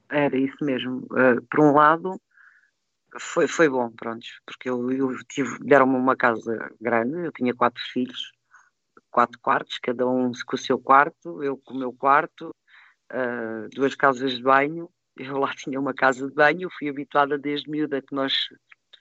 Era 0.09 0.35
isso 0.35 0.57
mesmo. 0.61 1.05
Uh, 1.11 1.41
por 1.49 1.59
um 1.61 1.73
lado, 1.73 2.19
foi, 3.19 3.47
foi 3.47 3.69
bom, 3.69 3.89
pronto, 3.91 4.25
porque 4.45 4.69
eu, 4.69 4.91
eu 4.91 5.15
tive, 5.29 5.57
deram-me 5.59 5.95
uma 5.95 6.15
casa 6.15 6.71
grande, 6.79 7.25
eu 7.25 7.31
tinha 7.31 7.53
quatro 7.53 7.81
filhos, 7.91 8.31
quatro 9.11 9.39
quartos, 9.39 9.77
cada 9.79 10.07
um 10.07 10.31
com 10.45 10.55
o 10.55 10.59
seu 10.59 10.79
quarto, 10.79 11.43
eu 11.43 11.57
com 11.57 11.75
o 11.75 11.77
meu 11.77 11.93
quarto, 11.93 12.55
uh, 13.11 13.69
duas 13.73 13.95
casas 13.95 14.33
de 14.33 14.43
banho, 14.43 14.89
eu 15.17 15.37
lá 15.37 15.53
tinha 15.55 15.79
uma 15.79 15.93
casa 15.93 16.27
de 16.27 16.33
banho, 16.33 16.69
fui 16.77 16.89
habituada 16.89 17.37
desde 17.37 17.69
miúda 17.69 18.01
que 18.01 18.15
nós 18.15 18.49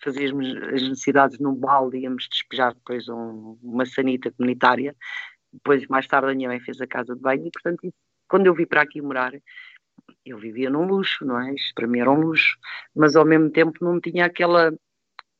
fazíamos 0.02 0.46
as 0.74 0.82
necessidades 0.82 1.38
num 1.38 1.54
balde, 1.54 1.98
íamos 1.98 2.28
despejar 2.28 2.74
depois 2.74 3.08
um, 3.08 3.56
uma 3.62 3.86
sanita 3.86 4.32
comunitária, 4.32 4.96
depois 5.52 5.86
mais 5.86 6.06
tarde 6.06 6.30
a 6.30 6.34
minha 6.34 6.48
mãe 6.48 6.60
fez 6.60 6.80
a 6.80 6.86
casa 6.86 7.14
de 7.14 7.20
banho 7.20 7.46
e 7.46 7.50
portanto 7.50 7.94
quando 8.28 8.46
eu 8.46 8.54
vim 8.54 8.66
para 8.66 8.82
aqui 8.82 9.00
morar 9.00 9.32
eu 10.24 10.38
vivia 10.38 10.70
num 10.70 10.86
luxo, 10.86 11.24
não 11.24 11.40
é? 11.40 11.54
Isto 11.54 11.74
para 11.74 11.86
mim 11.86 12.00
era 12.00 12.10
um 12.10 12.20
luxo, 12.20 12.56
mas 12.94 13.16
ao 13.16 13.24
mesmo 13.24 13.50
tempo 13.50 13.84
não 13.84 14.00
tinha 14.00 14.26
aquela 14.26 14.72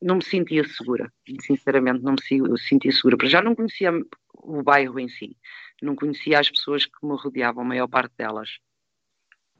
não 0.02 0.16
me 0.16 0.24
sentia 0.24 0.66
segura, 0.66 1.12
sinceramente 1.40 2.02
não 2.02 2.14
me 2.14 2.58
sentia 2.58 2.92
segura, 2.92 3.16
para 3.16 3.28
já 3.28 3.40
não 3.40 3.54
conhecia 3.54 3.92
o 4.34 4.62
bairro 4.62 4.98
em 4.98 5.08
si, 5.08 5.36
não 5.80 5.94
conhecia 5.94 6.40
as 6.40 6.50
pessoas 6.50 6.84
que 6.84 7.06
me 7.06 7.14
rodeavam, 7.14 7.62
a 7.62 7.66
maior 7.66 7.86
parte 7.86 8.12
delas, 8.16 8.58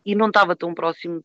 e 0.05 0.15
não 0.15 0.27
estava 0.27 0.57
tão 0.57 0.75
próximo, 0.75 1.25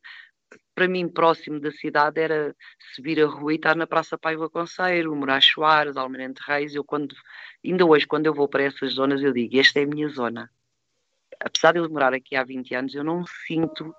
para 0.76 0.88
mim 0.88 1.10
próximo 1.10 1.60
da 1.60 1.72
cidade 1.72 2.22
era 2.22 2.56
subir 2.94 3.20
a 3.20 3.26
rua 3.26 3.54
e 3.54 3.56
estar 3.56 3.76
na 3.76 3.88
Praça 3.88 4.18
Paiva 4.18 4.50
Conceiro, 4.50 5.16
Moraes 5.16 5.46
Soares, 5.46 5.98
Almirante 5.98 6.42
Reis, 6.46 6.76
eu 6.76 6.84
quando, 6.84 7.16
ainda 7.66 7.86
hoje 7.86 8.06
quando 8.06 8.28
eu 8.28 8.34
vou 8.34 8.48
para 8.48 8.64
essas 8.64 8.94
zonas 8.94 9.22
eu 9.22 9.34
digo, 9.34 9.60
esta 9.60 9.80
é 9.80 9.84
a 9.84 9.88
minha 9.88 10.08
zona, 10.10 10.50
apesar 11.40 11.74
de 11.74 11.80
eu 11.80 11.90
morar 11.90 12.14
aqui 12.14 12.36
há 12.36 12.44
20 12.44 12.76
anos, 12.76 12.96
eu 12.96 13.04
não 13.04 13.20
me 13.20 13.26
sinto 13.46 13.94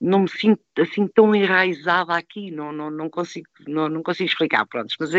não 0.00 0.20
me 0.20 0.28
sinto 0.28 0.60
assim 0.78 1.06
tão 1.06 1.34
enraizada 1.34 2.14
aqui, 2.14 2.50
não, 2.50 2.72
não, 2.72 2.90
não, 2.90 3.08
consigo, 3.08 3.46
não, 3.66 3.88
não 3.88 4.02
consigo 4.02 4.28
explicar, 4.28 4.66
pronto, 4.66 4.94
mas 4.98 5.10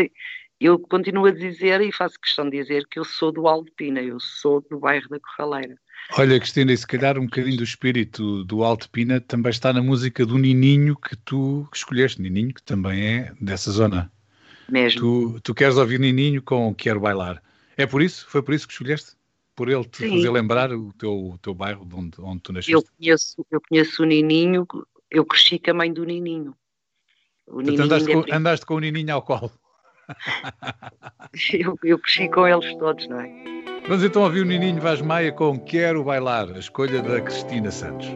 eu 0.60 0.78
continuo 0.78 1.26
a 1.26 1.30
dizer 1.30 1.80
e 1.80 1.90
faço 1.90 2.20
questão 2.20 2.48
de 2.48 2.58
dizer 2.62 2.86
que 2.88 2.98
eu 2.98 3.04
sou 3.04 3.32
do 3.32 3.48
Alto 3.48 3.72
Pina, 3.76 4.00
eu 4.00 4.20
sou 4.20 4.64
do 4.70 4.78
bairro 4.78 5.08
da 5.08 5.18
Corraleira. 5.18 5.76
Olha, 6.16 6.38
Cristina, 6.38 6.72
e 6.72 6.76
se 6.76 6.86
calhar 6.86 7.18
um 7.18 7.24
bocadinho 7.24 7.56
do 7.56 7.64
espírito 7.64 8.44
do 8.44 8.62
Alto 8.62 8.88
Pina 8.90 9.20
também 9.20 9.50
está 9.50 9.72
na 9.72 9.82
música 9.82 10.24
do 10.24 10.38
Nininho 10.38 10.96
que 10.96 11.16
tu 11.16 11.68
escolheste, 11.74 12.22
Nininho, 12.22 12.54
que 12.54 12.62
também 12.62 13.04
é 13.04 13.32
dessa 13.40 13.70
zona. 13.70 14.10
Mesmo. 14.68 15.00
Tu, 15.00 15.40
tu 15.40 15.54
queres 15.54 15.76
ouvir 15.76 15.98
Nininho 15.98 16.42
com 16.42 16.74
Quero 16.74 17.00
Bailar. 17.00 17.42
É 17.76 17.86
por 17.86 18.02
isso? 18.02 18.26
Foi 18.28 18.42
por 18.42 18.54
isso 18.54 18.66
que 18.66 18.72
escolheste? 18.72 19.15
Por 19.56 19.70
ele 19.70 19.84
te 19.84 19.98
Sim. 19.98 20.10
fazer 20.10 20.30
lembrar 20.30 20.70
o 20.70 20.92
teu, 20.92 21.12
o 21.12 21.38
teu 21.38 21.54
bairro 21.54 21.88
onde, 21.94 22.20
onde 22.20 22.42
tu 22.42 22.52
nasceste? 22.52 22.72
Eu 22.72 22.84
conheço, 22.84 23.46
eu 23.50 23.60
conheço 23.66 24.02
o 24.02 24.06
Nininho, 24.06 24.66
eu 25.10 25.24
cresci 25.24 25.58
com 25.58 25.70
a 25.70 25.74
mãe 25.74 25.92
do 25.92 26.04
Nininho. 26.04 26.54
O 27.46 27.62
Nininho 27.62 27.84
andaste, 27.84 28.12
com, 28.12 28.24
andaste 28.30 28.66
com 28.66 28.74
o 28.74 28.80
Nininho 28.80 29.14
ao 29.14 29.22
colo. 29.22 29.50
eu, 31.54 31.78
eu 31.82 31.98
cresci 31.98 32.28
com 32.28 32.46
eles 32.46 32.76
todos, 32.76 33.08
não 33.08 33.20
é? 33.20 33.46
Vamos 33.88 34.04
então 34.04 34.22
ouvir 34.22 34.40
o 34.40 34.44
Nininho 34.44 34.80
Vaz 34.80 35.00
Maia 35.00 35.32
com 35.32 35.58
Quero 35.58 36.04
Bailar, 36.04 36.52
a 36.52 36.58
escolha 36.58 37.00
da 37.00 37.20
Cristina 37.20 37.70
Santos. 37.70 38.08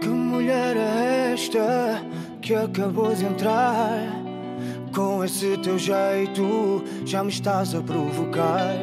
Que 0.00 0.08
mulher 0.08 0.76
é 0.76 1.32
esta 1.32 2.00
que 2.40 2.54
acabou 2.54 3.14
de 3.14 3.24
entrar? 3.24 4.19
Com 4.94 5.24
esse 5.24 5.56
teu 5.58 5.78
jeito 5.78 6.82
já 7.04 7.22
me 7.22 7.30
estás 7.30 7.74
a 7.74 7.80
provocar. 7.80 8.74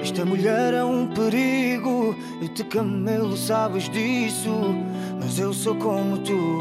Esta 0.00 0.24
mulher 0.24 0.72
é 0.72 0.82
um 0.82 1.06
perigo 1.08 2.16
e 2.40 2.48
te 2.48 2.64
camelo, 2.64 3.36
sabes 3.36 3.88
disso. 3.90 4.74
Mas 5.20 5.38
eu 5.38 5.52
sou 5.52 5.74
como 5.76 6.18
tu, 6.18 6.60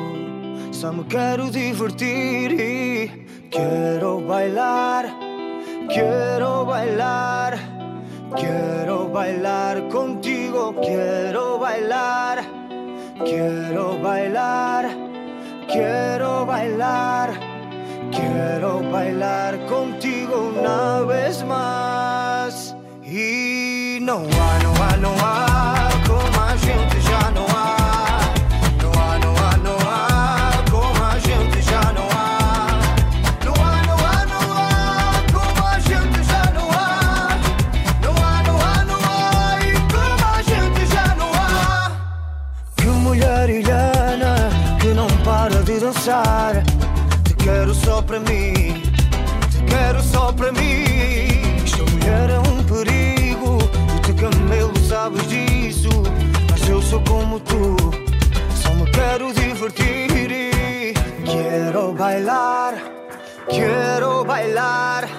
só 0.71 0.91
me 0.91 1.05
quero 1.05 1.49
divertir 1.49 2.51
e 2.59 3.25
quero 3.49 4.19
bailar, 4.21 5.05
quero 5.89 6.65
bailar, 6.65 7.57
quero 8.35 9.07
bailar 9.07 9.81
contigo, 9.89 10.73
quero 10.81 11.57
bailar, 11.57 12.45
quero 13.25 13.97
bailar, 14.01 14.85
quero 15.67 16.45
bailar. 16.45 17.52
Quiero 18.15 18.82
bailar 18.91 19.65
contigo 19.65 20.51
una 20.60 21.01
vez 21.01 21.43
más. 21.46 22.75
Y 23.03 23.98
no 24.01 24.24
va, 24.24 24.60
no 24.63 24.74
va, 24.79 24.98
no 24.98 25.15
va, 25.15 25.52
para 48.13 48.20
mim, 48.20 48.79
te 49.50 49.63
quero 49.65 50.03
só 50.03 50.32
para 50.32 50.51
mim. 50.51 50.84
Esta 51.63 51.84
mulher 51.84 52.29
é 52.29 52.39
um 52.39 52.63
perigo, 52.63 53.58
o 53.58 54.00
teu 54.01 54.15
camelo 54.15 54.77
sabes 54.88 55.27
disso. 55.27 55.89
Mas 56.51 56.70
eu 56.70 56.79
sou 56.79 57.01
como 57.05 57.39
tu, 57.39 57.75
só 58.62 58.72
me 58.75 58.86
quero 58.91 59.34
divertir 59.34 60.32
e 60.32 60.93
quero 61.25 61.93
bailar, 61.93 62.75
quero 63.50 64.24
bailar. 64.24 65.10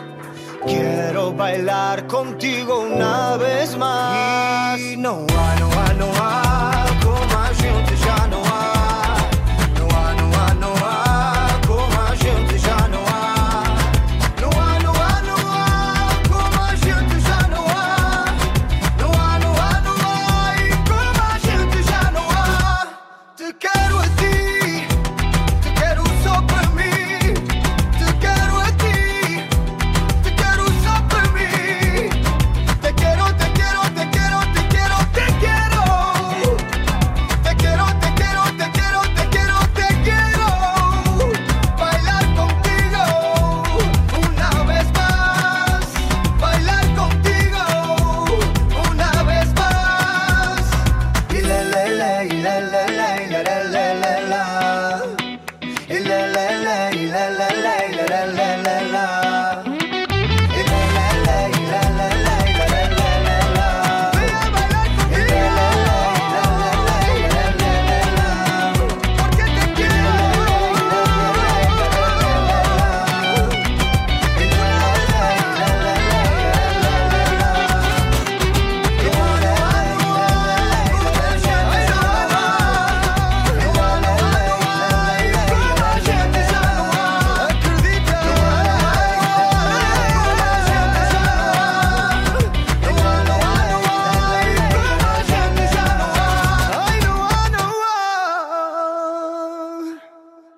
Quero 0.66 1.30
bailar 1.32 2.06
contigo 2.06 2.86
una 2.86 3.36
vez. 3.36 3.74
Y 3.74 4.96
no 4.96 5.26
há, 5.28 5.56
no 5.60 5.68
há, 5.70 5.92
no 5.92 6.10
há 6.16 6.73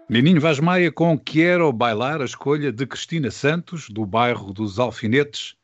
Nininho 0.08 0.40
Vaz 0.40 0.60
Maia 0.60 0.92
com 0.92 1.18
Quero 1.18 1.72
Bailar, 1.72 2.22
a 2.22 2.24
escolha 2.24 2.70
de 2.70 2.86
Cristina 2.86 3.28
Santos, 3.28 3.90
do 3.90 4.06
bairro 4.06 4.52
dos 4.52 4.78
Alfinetes, 4.78 5.56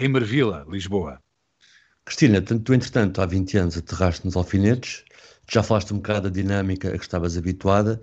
em 0.00 0.08
Marvila, 0.08 0.64
Lisboa. 0.66 1.20
Cristina, 2.02 2.40
tu 2.40 2.72
entretanto 2.72 3.20
há 3.20 3.26
20 3.26 3.58
anos 3.58 3.76
aterraste 3.76 4.24
nos 4.24 4.34
Alfinetes, 4.34 5.04
já 5.46 5.62
falaste 5.62 5.92
um 5.92 5.98
bocado 5.98 6.30
da 6.30 6.34
dinâmica 6.34 6.88
a 6.88 6.96
que 6.96 7.04
estavas 7.04 7.36
habituada. 7.36 8.00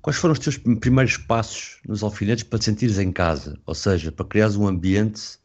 Quais 0.00 0.16
foram 0.16 0.34
os 0.34 0.38
teus 0.38 0.56
primeiros 0.56 1.16
passos 1.16 1.80
nos 1.84 2.04
Alfinetes 2.04 2.44
para 2.44 2.60
te 2.60 2.66
sentires 2.66 3.00
em 3.00 3.10
casa? 3.10 3.58
Ou 3.66 3.74
seja, 3.74 4.12
para 4.12 4.24
criares 4.24 4.54
um 4.54 4.68
ambiente 4.68 5.40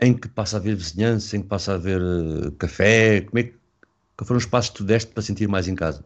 em 0.00 0.14
que 0.14 0.28
passa 0.28 0.56
a 0.56 0.60
haver 0.60 0.76
vizinhança, 0.76 1.36
em 1.36 1.42
que 1.42 1.48
passa 1.48 1.72
a 1.72 1.74
haver 1.74 2.00
uh, 2.00 2.50
café? 2.52 3.20
Como 3.20 3.38
é 3.38 3.42
que, 3.42 3.54
quais 4.16 4.28
foram 4.28 4.38
os 4.38 4.46
passos 4.46 4.70
que 4.70 4.78
tu 4.78 4.84
deste 4.84 5.12
para 5.12 5.22
sentir 5.22 5.46
mais 5.46 5.68
em 5.68 5.74
casa? 5.74 6.02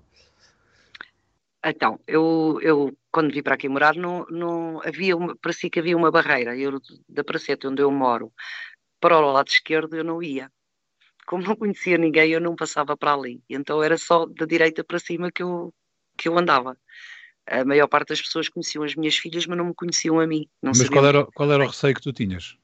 Então, 1.65 1.99
eu, 2.07 2.59
eu 2.63 2.97
quando 3.11 3.33
vim 3.33 3.43
para 3.43 3.55
aqui 3.55 3.69
morar, 3.69 3.97
não, 3.97 4.25
não 4.31 4.81
havia 4.83 5.17
uma, 5.17 5.37
parecia 5.37 5.69
que 5.69 5.81
havia 5.81 5.97
uma 5.97 6.11
barreira. 6.11 6.57
Eu, 6.57 6.81
da 7.09 7.25
Praceta, 7.25 7.69
onde 7.69 7.83
eu 7.83 7.91
moro, 7.91 8.33
para 9.01 9.19
o 9.19 9.33
lado 9.33 9.49
esquerdo 9.49 9.97
eu 9.97 10.05
não 10.05 10.23
ia. 10.23 10.51
Como 11.27 11.43
não 11.43 11.57
conhecia 11.57 11.99
ninguém, 11.99 12.31
eu 12.31 12.41
não 12.41 12.57
passava 12.57 12.97
para 12.97 13.13
ali. 13.13 13.43
Então 13.51 13.83
era 13.83 13.99
só 13.99 14.25
da 14.27 14.47
direita 14.47 14.85
para 14.85 14.99
cima 14.99 15.33
que 15.33 15.43
eu, 15.43 15.75
que 16.17 16.29
eu 16.29 16.39
andava. 16.39 16.77
A 17.47 17.65
maior 17.65 17.89
parte 17.89 18.11
das 18.11 18.23
pessoas 18.23 18.49
conheciam 18.49 18.85
as 18.85 18.95
minhas 18.95 19.17
filhas, 19.17 19.47
mas 19.47 19.59
não 19.59 19.67
me 19.67 19.75
conheciam 19.75 20.21
a 20.21 20.27
mim. 20.27 20.49
mas 20.63 20.89
qual 20.89 21.07
era, 21.07 21.27
qual 21.27 21.51
era 21.51 21.65
o 21.65 21.67
receio 21.67 21.95
que 21.95 22.03
tu 22.03 22.13
tinhas? 22.13 22.57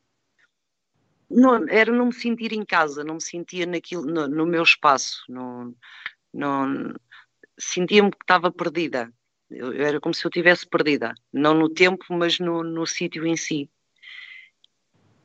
Não, 1.28 1.66
era 1.68 1.90
não 1.90 2.06
me 2.06 2.12
sentir 2.12 2.52
em 2.52 2.64
casa, 2.64 3.02
não 3.02 3.14
me 3.14 3.22
sentia 3.22 3.66
naquilo, 3.66 4.04
no, 4.04 4.28
no 4.28 4.46
meu 4.46 4.62
espaço. 4.62 5.24
Não, 5.28 5.74
não, 6.32 6.94
sentia-me 7.58 8.10
que 8.10 8.18
estava 8.22 8.50
perdida. 8.50 9.12
Eu, 9.50 9.72
era 9.72 10.00
como 10.00 10.14
se 10.14 10.24
eu 10.24 10.30
tivesse 10.30 10.66
perdida, 10.66 11.14
não 11.32 11.54
no 11.54 11.68
tempo, 11.68 12.04
mas 12.10 12.38
no, 12.38 12.62
no 12.62 12.86
sítio 12.86 13.26
em 13.26 13.36
si. 13.36 13.70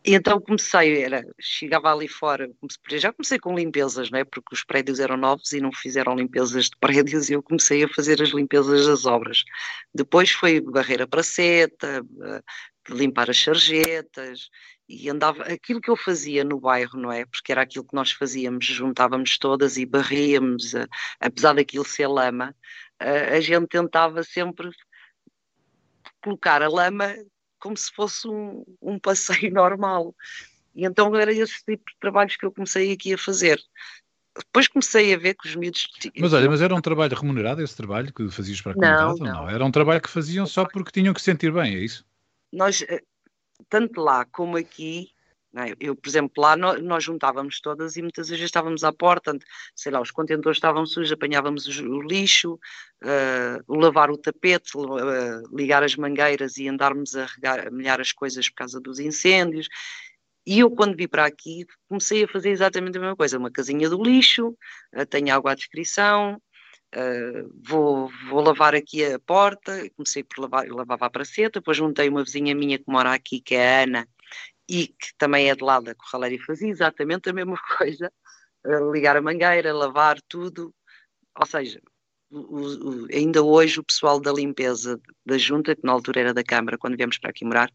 E 0.06 0.14
então 0.16 0.40
comecei, 0.40 1.04
era, 1.04 1.26
chegava 1.40 1.92
ali 1.92 2.08
fora, 2.08 2.50
comecei, 2.60 3.00
já 3.00 3.12
comecei 3.12 3.38
com 3.38 3.54
limpezas, 3.54 4.10
não 4.10 4.20
é? 4.20 4.24
porque 4.24 4.56
os 4.56 4.64
prédios 4.64 5.00
eram 5.00 5.18
novos 5.18 5.52
e 5.52 5.60
não 5.60 5.74
fizeram 5.74 6.16
limpezas 6.16 6.66
de 6.66 6.78
prédios 6.80 7.30
e 7.30 7.34
eu 7.34 7.44
comecei 7.44 7.84
a 7.84 7.88
fazer 7.90 8.22
as 8.22 8.30
limpezas 8.30 8.88
das 8.88 9.06
obras. 9.06 9.44
Depois 9.94 10.32
foi 10.32 10.62
barreira 10.62 11.06
para 11.06 11.22
seta, 11.22 12.02
limpar 12.90 13.30
as 13.30 13.42
sarjetas, 13.42 14.50
e 14.90 15.08
andava, 15.08 15.44
aquilo 15.44 15.80
que 15.80 15.90
eu 15.90 15.96
fazia 15.96 16.44
no 16.44 16.60
bairro, 16.60 17.00
não 17.00 17.12
é? 17.12 17.24
Porque 17.24 17.52
era 17.52 17.62
aquilo 17.62 17.86
que 17.86 17.96
nós 17.96 18.12
fazíamos, 18.12 18.66
juntávamos 18.66 19.38
todas 19.38 19.78
e 19.78 19.86
barríamos, 19.86 20.74
a, 20.74 20.88
apesar 21.20 21.54
daquilo 21.54 21.86
ser 21.86 22.08
lama, 22.08 22.56
a, 23.00 23.36
a, 23.36 23.40
gente 23.40 23.68
tentava 23.68 24.24
sempre 24.24 24.72
colocar 26.24 26.64
a 26.64 26.68
lama 26.68 27.16
como 27.60 27.78
se 27.78 27.92
fosse 27.94 28.28
um, 28.28 28.66
um 28.82 28.98
passeio 28.98 29.54
normal. 29.54 30.16
E 30.74 30.86
então 30.86 31.16
era 31.16 31.32
esse 31.32 31.64
tipo 31.64 31.84
de 31.92 32.00
trabalhos 32.00 32.36
que 32.36 32.46
eu 32.46 32.52
comecei 32.52 32.92
aqui 32.92 33.14
a 33.14 33.18
fazer. 33.18 33.62
Depois 34.36 34.68
comecei 34.68 35.14
a 35.14 35.18
ver 35.18 35.36
que 35.36 35.48
os 35.48 35.56
miúdos. 35.56 35.88
Mas 36.18 36.34
olha, 36.34 36.50
mas 36.50 36.62
era 36.62 36.74
um 36.74 36.82
trabalho 36.82 37.16
remunerado 37.16 37.62
esse 37.62 37.76
trabalho 37.76 38.12
que 38.12 38.30
fazias 38.30 38.62
para 38.62 38.72
a 38.72 38.76
comunidade? 38.76 39.20
Não, 39.20 39.26
não. 39.28 39.42
não? 39.42 39.50
Era 39.50 39.66
um 39.66 39.72
trabalho 39.72 40.02
que 40.02 40.10
faziam 40.10 40.48
só 40.48 40.66
porque 40.66 40.92
tinham 40.92 41.14
que 41.14 41.22
sentir 41.22 41.52
bem, 41.52 41.76
é 41.76 41.80
isso? 41.80 42.09
Nós, 42.52 42.82
eh, 42.84 43.02
tanto 43.70 44.02
lá 44.02 44.26
como 44.26 44.58
aqui, 44.58 45.12
é? 45.56 45.74
eu, 45.80 45.96
por 45.96 46.08
exemplo, 46.08 46.44
lá 46.44 46.56
nós, 46.56 46.82
nós, 46.82 47.04
juntávamos 47.04 47.60
todas 47.60 47.98
e 47.98 48.02
muitas 48.04 48.30
vezes 48.30 48.46
estávamos 48.46 48.84
à 48.84 48.94
porta, 48.94 49.38
sei 49.76 49.92
lá, 49.92 50.00
os 50.00 50.12
contentores 50.12 50.58
estavam 50.58 50.86
sujos, 50.86 51.12
apanhávamos 51.12 51.66
o, 51.80 52.02
lixo, 52.02 52.54
uh, 52.54 53.76
lavar 53.76 54.12
o 54.12 54.18
tapete, 54.18 54.78
uh, 54.78 55.56
ligar 55.56 55.84
as 55.84 55.96
mangueiras 55.96 56.58
e 56.58 56.68
andarmos 56.68 57.16
a, 57.16 57.26
regar, 57.26 57.68
a 57.68 58.02
as 58.02 58.12
coisas 58.12 58.48
por 58.48 58.58
causa 58.58 58.80
dos 58.80 59.00
incêndios. 59.00 59.68
E 60.46 60.60
eu, 60.60 60.70
quando 60.70 60.96
vim 60.96 61.08
para 61.08 61.26
aqui, 61.26 61.66
comecei 61.88 62.24
a 62.24 62.28
fazer 62.28 62.52
exatamente 62.52 62.98
a 62.98 63.02
mesma 63.02 63.16
coisa: 63.16 63.38
uma 63.38 63.52
casinha 63.52 63.90
do 63.90 64.02
lixo, 64.02 64.56
tenho 65.10 65.34
água 65.34 65.52
à 65.52 65.56
descrição, 65.56 66.42
Uh, 66.96 67.52
vou, 67.64 68.10
vou 68.30 68.42
lavar 68.42 68.74
aqui 68.74 69.06
a 69.06 69.20
porta, 69.20 69.88
comecei 69.96 70.24
por 70.24 70.42
lavar, 70.42 70.68
eu 70.68 70.76
lavava 70.76 71.06
a 71.06 71.10
praceta, 71.10 71.60
depois 71.60 71.78
juntei 71.78 72.10
uma 72.10 72.24
vizinha 72.24 72.56
minha 72.56 72.80
que 72.80 72.86
mora 72.88 73.14
aqui, 73.14 73.40
que 73.40 73.54
é 73.54 73.82
a 73.82 73.84
Ana, 73.84 74.08
e 74.68 74.88
que 74.88 75.14
também 75.18 75.50
é 75.50 75.56
de 75.56 75.64
lá 75.64 75.80
da 75.80 75.94
Corraleira 75.94 76.36
e 76.36 76.46
fazia 76.46 76.70
exatamente 76.70 77.30
a 77.30 77.34
mesma 77.34 77.60
coisa, 77.78 78.12
ligar 78.92 79.16
a 79.16 79.22
mangueira, 79.22 79.74
lavar 79.74 80.20
tudo, 80.28 80.74
ou 81.40 81.46
seja, 81.46 81.80
o, 82.32 82.38
o, 82.38 83.08
ainda 83.14 83.44
hoje 83.44 83.80
o 83.80 83.84
pessoal 83.84 84.20
da 84.20 84.32
limpeza 84.32 85.00
da 85.26 85.38
junta, 85.38 85.76
que 85.76 85.86
na 85.86 85.92
altura 85.92 86.20
era 86.22 86.34
da 86.34 86.44
Câmara, 86.44 86.78
quando 86.78 86.98
viemos 86.98 87.18
para 87.18 87.30
aqui 87.30 87.46
morar, 87.46 87.72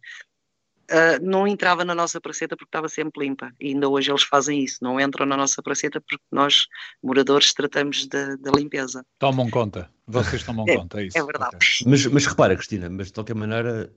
Uh, 0.90 1.24
não 1.24 1.46
entrava 1.46 1.84
na 1.84 1.94
nossa 1.94 2.20
praceta 2.20 2.56
porque 2.56 2.68
estava 2.68 2.88
sempre 2.88 3.24
limpa. 3.24 3.52
E 3.58 3.68
ainda 3.68 3.88
hoje 3.88 4.10
eles 4.10 4.22
fazem 4.22 4.62
isso, 4.62 4.78
não 4.82 5.00
entram 5.00 5.24
na 5.24 5.36
nossa 5.36 5.62
praceta 5.62 6.00
porque 6.00 6.22
nós, 6.30 6.66
moradores, 7.02 7.54
tratamos 7.54 8.06
da, 8.06 8.36
da 8.36 8.50
limpeza. 8.50 9.04
Tomam 9.18 9.48
conta, 9.48 9.90
vocês 10.06 10.42
tomam 10.42 10.66
é, 10.68 10.76
conta, 10.76 11.00
é 11.00 11.06
isso. 11.06 11.18
É 11.18 11.24
verdade. 11.24 11.56
Okay. 11.56 11.90
Mas, 11.90 12.06
mas 12.06 12.26
repara, 12.26 12.54
Cristina, 12.54 12.90
mas 12.90 13.06
de 13.06 13.14
qualquer 13.14 13.34
maneira, 13.34 13.90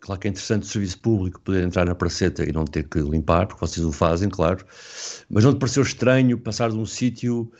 claro 0.00 0.20
que 0.20 0.26
é 0.26 0.30
interessante 0.30 0.64
o 0.64 0.66
serviço 0.66 1.00
público 1.00 1.40
poder 1.40 1.64
entrar 1.64 1.84
na 1.84 1.94
praceta 1.94 2.44
e 2.44 2.52
não 2.52 2.64
ter 2.64 2.88
que 2.88 2.98
limpar, 2.98 3.46
porque 3.46 3.60
vocês 3.60 3.86
o 3.86 3.92
fazem, 3.92 4.28
claro, 4.28 4.64
mas 5.30 5.44
não 5.44 5.54
te 5.54 5.60
pareceu 5.60 5.82
estranho 5.82 6.36
passar 6.38 6.70
de 6.70 6.76
um 6.76 6.86
sítio 6.86 7.52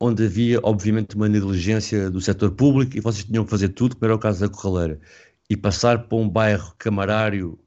onde 0.00 0.24
havia, 0.26 0.60
obviamente, 0.62 1.16
uma 1.16 1.28
negligência 1.28 2.10
do 2.10 2.20
setor 2.20 2.50
público 2.50 2.96
e 2.96 3.00
vocês 3.00 3.24
tinham 3.24 3.44
que 3.44 3.50
fazer 3.50 3.68
tudo, 3.70 3.96
como 3.96 4.06
era 4.06 4.14
o 4.14 4.18
caso 4.18 4.40
da 4.40 4.48
Corraleira, 4.48 5.00
e 5.48 5.56
passar 5.56 6.06
para 6.06 6.18
um 6.18 6.28
bairro 6.28 6.74
camarário 6.78 7.58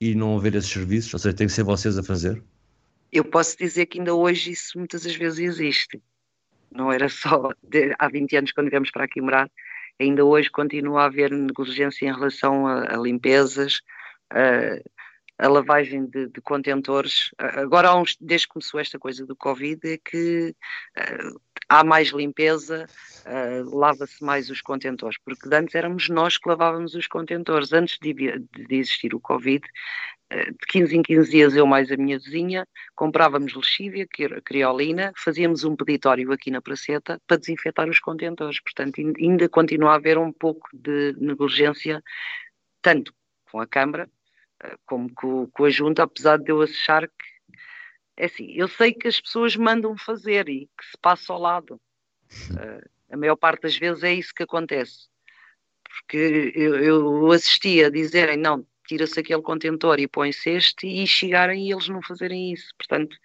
e 0.00 0.14
não 0.14 0.36
haver 0.36 0.54
esses 0.54 0.70
serviços? 0.70 1.12
Ou 1.14 1.20
seja, 1.20 1.36
tem 1.36 1.46
que 1.46 1.52
ser 1.52 1.62
vocês 1.62 1.98
a 1.98 2.02
fazer? 2.02 2.42
Eu 3.12 3.24
posso 3.24 3.56
dizer 3.56 3.86
que 3.86 3.98
ainda 3.98 4.14
hoje 4.14 4.52
isso 4.52 4.78
muitas 4.78 5.04
das 5.04 5.14
vezes 5.14 5.38
existe. 5.38 6.02
Não 6.70 6.92
era 6.92 7.08
só 7.08 7.50
de, 7.62 7.94
há 7.98 8.08
20 8.08 8.36
anos 8.36 8.52
quando 8.52 8.70
viemos 8.70 8.90
para 8.90 9.04
aqui 9.04 9.20
morar, 9.20 9.50
ainda 9.98 10.24
hoje 10.24 10.50
continua 10.50 11.02
a 11.02 11.06
haver 11.06 11.30
negligência 11.30 12.06
em 12.06 12.12
relação 12.12 12.66
a, 12.66 12.94
a 12.94 12.96
limpezas, 12.96 13.80
a, 14.30 14.80
a 15.38 15.48
lavagem 15.48 16.06
de, 16.06 16.28
de, 16.28 16.40
contentores. 16.40 17.30
Agora, 17.38 17.90
desde 18.20 18.46
que 18.46 18.54
começou 18.54 18.80
esta 18.80 18.98
coisa 18.98 19.26
do 19.26 19.36
Covid, 19.36 19.80
é 19.84 19.98
que 19.98 20.54
uh, 20.96 21.40
há 21.68 21.84
mais 21.84 22.08
limpeza, 22.08 22.86
uh, 23.26 23.76
lava-se 23.76 24.22
mais 24.24 24.48
os 24.50 24.62
contentores, 24.62 25.18
porque 25.24 25.48
antes 25.54 25.74
éramos 25.74 26.08
nós 26.08 26.38
que 26.38 26.48
lavávamos 26.48 26.94
os 26.94 27.06
contentores. 27.06 27.72
Antes 27.72 27.98
de, 28.00 28.14
de 28.14 28.74
existir 28.74 29.14
o 29.14 29.20
Covid, 29.20 29.62
uh, 30.32 30.52
de 30.52 30.66
15 30.68 30.96
em 30.96 31.02
15 31.02 31.30
dias, 31.30 31.54
eu 31.54 31.66
mais 31.66 31.92
a 31.92 31.96
minha 31.96 32.18
vizinha, 32.18 32.66
comprávamos 32.94 33.54
lexívia, 33.54 34.06
criolina, 34.42 35.12
fazíamos 35.16 35.64
um 35.64 35.76
peditório 35.76 36.32
aqui 36.32 36.50
na 36.50 36.62
Praceta 36.62 37.20
para 37.26 37.36
desinfetar 37.36 37.88
os 37.90 38.00
contentores. 38.00 38.58
Portanto, 38.60 39.00
ainda 39.00 39.48
continua 39.50 39.92
a 39.92 39.96
haver 39.96 40.16
um 40.16 40.32
pouco 40.32 40.68
de 40.72 41.14
negligência, 41.18 42.02
tanto 42.80 43.12
com 43.50 43.60
a 43.60 43.66
Câmara 43.66 44.08
como 44.86 45.12
com, 45.14 45.46
com 45.48 45.64
a 45.64 45.70
Junta, 45.70 46.02
apesar 46.02 46.38
de 46.38 46.50
eu 46.50 46.62
achar 46.62 47.06
que 47.06 47.36
é 48.16 48.26
assim, 48.26 48.50
eu 48.52 48.66
sei 48.66 48.94
que 48.94 49.08
as 49.08 49.20
pessoas 49.20 49.54
mandam 49.56 49.96
fazer 49.96 50.48
e 50.48 50.70
que 50.78 50.86
se 50.90 50.96
passa 51.02 51.32
ao 51.32 51.38
lado. 51.38 51.80
Uh, 52.50 52.88
a 53.10 53.16
maior 53.16 53.36
parte 53.36 53.62
das 53.62 53.76
vezes 53.76 54.02
é 54.02 54.14
isso 54.14 54.34
que 54.34 54.42
acontece. 54.42 55.08
Porque 55.84 56.52
eu, 56.54 56.76
eu 56.76 57.30
assistia 57.30 57.86
a 57.86 57.90
dizerem, 57.90 58.38
não, 58.38 58.66
tira-se 58.86 59.20
aquele 59.20 59.42
contentor 59.42 60.00
e 60.00 60.08
põe-se 60.08 60.50
este, 60.50 60.86
e 60.86 61.06
chegarem 61.06 61.66
e 61.66 61.72
eles 61.72 61.88
não 61.88 62.00
fazerem 62.02 62.52
isso. 62.52 62.70
Portanto, 62.78 63.16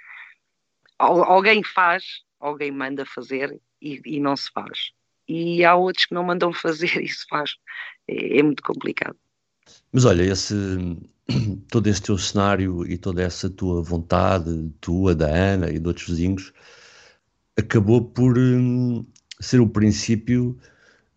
alguém 0.97 1.63
faz, 1.63 2.23
alguém 2.39 2.71
manda 2.71 3.05
fazer 3.05 3.59
e, 3.81 4.01
e 4.05 4.19
não 4.19 4.35
se 4.35 4.51
faz. 4.51 4.91
E 5.27 5.63
há 5.63 5.75
outros 5.75 6.05
que 6.05 6.13
não 6.13 6.23
mandam 6.23 6.51
fazer 6.53 7.01
e 7.01 7.07
se 7.07 7.25
faz. 7.27 7.55
É, 8.07 8.39
é 8.39 8.43
muito 8.43 8.61
complicado. 8.61 9.17
Mas 9.91 10.03
olha, 10.03 10.23
esse, 10.23 10.53
todo 11.69 11.87
esse 11.87 12.01
teu 12.01 12.17
cenário 12.17 12.85
e 12.85 12.97
toda 12.97 13.21
essa 13.21 13.49
tua 13.49 13.81
vontade, 13.81 14.71
tua, 14.79 15.15
da 15.15 15.27
Ana 15.27 15.69
e 15.69 15.79
de 15.79 15.87
outros 15.87 16.07
vizinhos, 16.07 16.53
acabou 17.57 18.03
por 18.03 18.37
hum, 18.37 19.05
ser 19.39 19.59
o 19.59 19.67
princípio 19.67 20.57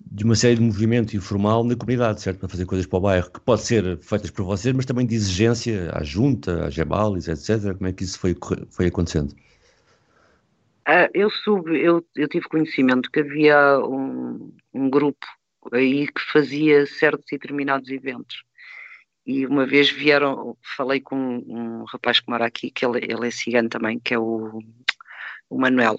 de 0.00 0.24
uma 0.24 0.36
série 0.36 0.56
de 0.56 0.60
movimento 0.60 1.16
informal 1.16 1.64
na 1.64 1.74
comunidade, 1.74 2.20
certo? 2.20 2.38
Para 2.38 2.48
fazer 2.48 2.66
coisas 2.66 2.86
para 2.86 2.98
o 2.98 3.00
bairro, 3.00 3.30
que 3.30 3.40
pode 3.40 3.62
ser 3.62 3.98
feitas 3.98 4.30
por 4.30 4.44
vocês, 4.44 4.74
mas 4.74 4.84
também 4.84 5.06
de 5.06 5.14
exigência 5.14 5.90
à 5.92 6.02
junta, 6.02 6.66
à 6.66 6.70
Gebalis, 6.70 7.26
etc. 7.26 7.74
Como 7.74 7.88
é 7.88 7.92
que 7.92 8.04
isso 8.04 8.18
foi, 8.18 8.36
foi 8.70 8.86
acontecendo? 8.86 9.34
Uh, 10.86 11.08
eu 11.14 11.30
soube, 11.30 11.80
eu, 11.80 12.04
eu 12.14 12.28
tive 12.28 12.46
conhecimento 12.46 13.10
que 13.10 13.20
havia 13.20 13.78
um, 13.78 14.52
um 14.74 14.90
grupo 14.90 15.26
aí 15.72 16.06
que 16.06 16.20
fazia 16.30 16.84
certos 16.86 17.24
e 17.32 17.38
determinados 17.38 17.88
eventos 17.88 18.44
e 19.26 19.46
uma 19.46 19.66
vez 19.66 19.90
vieram, 19.90 20.56
falei 20.76 21.00
com 21.00 21.16
um, 21.16 21.84
rapaz 21.84 22.20
que 22.20 22.30
mora 22.30 22.46
aqui, 22.46 22.70
que 22.70 22.84
ele, 22.84 22.98
ele 22.98 23.28
é 23.28 23.30
cigano 23.30 23.68
também, 23.68 23.98
que 23.98 24.14
é 24.14 24.18
o, 24.18 24.58
o 25.48 25.58
Manuel, 25.58 25.96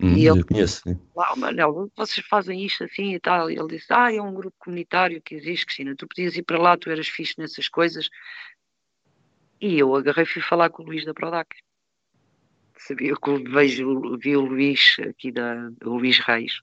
Hum, 0.00 0.16
e 0.16 0.28
ele, 0.28 0.44
conheço. 0.44 0.82
sim. 0.84 0.96
lá, 1.14 1.34
Manel, 1.34 1.90
vocês 1.96 2.24
fazem 2.24 2.64
isto 2.64 2.84
assim 2.84 3.14
e 3.14 3.20
tal. 3.20 3.50
E 3.50 3.58
ele 3.58 3.76
disse, 3.76 3.86
ah, 3.90 4.12
é 4.12 4.20
um 4.20 4.32
grupo 4.32 4.56
comunitário 4.58 5.20
que 5.20 5.34
existe, 5.34 5.66
Cristina, 5.66 5.96
tu 5.96 6.06
podias 6.06 6.36
ir 6.36 6.44
para 6.44 6.58
lá, 6.58 6.76
tu 6.76 6.88
eras 6.88 7.08
fixe 7.08 7.34
nessas 7.36 7.68
coisas. 7.68 8.08
E 9.60 9.76
eu 9.78 9.94
agarrei 9.96 10.22
e 10.22 10.26
fui 10.26 10.40
falar 10.40 10.70
com 10.70 10.84
o 10.84 10.86
Luís 10.86 11.04
da 11.04 11.12
Prodac. 11.12 11.48
Sabia 12.76 13.12
que 13.16 13.38
vejo, 13.50 14.16
vi 14.18 14.36
o 14.36 14.42
Luís 14.42 14.96
aqui 15.00 15.32
da, 15.32 15.68
o 15.84 15.96
Luís 15.96 16.20
Reis, 16.20 16.60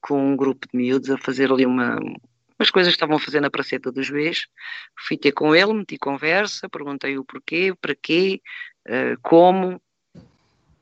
com 0.00 0.32
um 0.32 0.36
grupo 0.36 0.66
de 0.66 0.76
miúdos 0.76 1.08
a 1.08 1.16
fazer 1.16 1.52
ali 1.52 1.64
uma, 1.64 2.00
umas 2.62 2.70
coisas 2.70 2.92
que 2.92 2.96
estavam 2.96 3.16
a 3.16 3.20
fazer 3.20 3.40
na 3.40 3.50
Praceta 3.50 3.90
dos 3.90 4.08
Bês. 4.08 4.46
Fui 5.06 5.16
ter 5.16 5.32
com 5.32 5.54
ele, 5.54 5.74
meti 5.74 5.98
conversa, 5.98 6.68
perguntei 6.68 7.18
o 7.18 7.24
porquê, 7.24 7.74
para 7.80 7.94
quê, 7.94 8.40
eh, 8.86 9.16
como, 9.20 9.82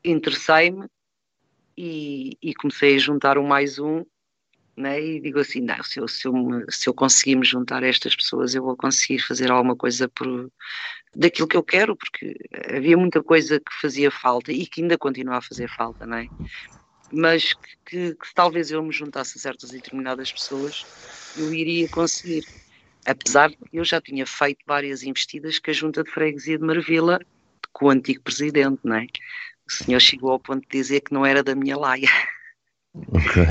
interessei-me 0.04 0.86
e, 1.76 2.36
e 2.42 2.54
comecei 2.54 2.96
a 2.96 2.98
juntar 2.98 3.38
um 3.38 3.46
mais 3.46 3.78
um, 3.78 4.04
né? 4.76 5.00
e 5.00 5.20
digo 5.20 5.38
assim, 5.38 5.60
não, 5.60 5.82
se 5.82 6.00
eu, 6.00 6.06
se, 6.06 6.28
eu, 6.28 6.34
se 6.68 6.88
eu 6.88 6.94
conseguir 6.94 7.36
me 7.36 7.44
juntar 7.44 7.82
a 7.82 7.86
estas 7.86 8.14
pessoas, 8.14 8.54
eu 8.54 8.62
vou 8.62 8.76
conseguir 8.76 9.20
fazer 9.20 9.50
alguma 9.50 9.76
coisa 9.76 10.08
por, 10.08 10.50
daquilo 11.14 11.48
que 11.48 11.56
eu 11.56 11.62
quero, 11.62 11.96
porque 11.96 12.36
havia 12.74 12.96
muita 12.96 13.22
coisa 13.22 13.58
que 13.58 13.72
fazia 13.80 14.10
falta 14.10 14.52
e 14.52 14.66
que 14.66 14.82
ainda 14.82 14.98
continua 14.98 15.38
a 15.38 15.42
fazer 15.42 15.68
falta, 15.68 16.06
não 16.06 16.18
é? 16.18 16.26
Mas 17.12 17.52
que, 17.54 17.70
que- 17.86 18.14
que 18.14 18.34
talvez 18.34 18.70
eu 18.70 18.82
me 18.82 18.92
juntasse 18.92 19.38
a 19.38 19.40
certas 19.40 19.70
e 19.70 19.74
determinadas 19.74 20.32
pessoas, 20.32 20.86
eu 21.34 21.52
iria 21.52 21.88
conseguir. 21.88 22.46
Apesar 23.06 23.48
de 23.50 23.56
que 23.56 23.78
eu 23.78 23.84
já 23.84 24.00
tinha 24.00 24.26
feito 24.26 24.64
várias 24.66 25.02
investidas 25.02 25.58
com 25.58 25.70
a 25.70 25.74
Junta 25.74 26.04
de 26.04 26.10
Freguesia 26.10 26.58
de 26.58 26.64
Marvila, 26.64 27.18
com 27.72 27.86
o 27.86 27.90
antigo 27.90 28.22
presidente, 28.22 28.80
não 28.84 28.96
é? 28.96 29.06
O 29.66 29.72
senhor 29.72 30.00
chegou 30.00 30.30
ao 30.32 30.40
ponto 30.40 30.62
de 30.62 30.78
dizer 30.78 31.00
que 31.00 31.12
não 31.14 31.24
era 31.24 31.42
da 31.42 31.54
minha 31.54 31.76
laia. 31.76 32.08
Ok. 32.94 33.42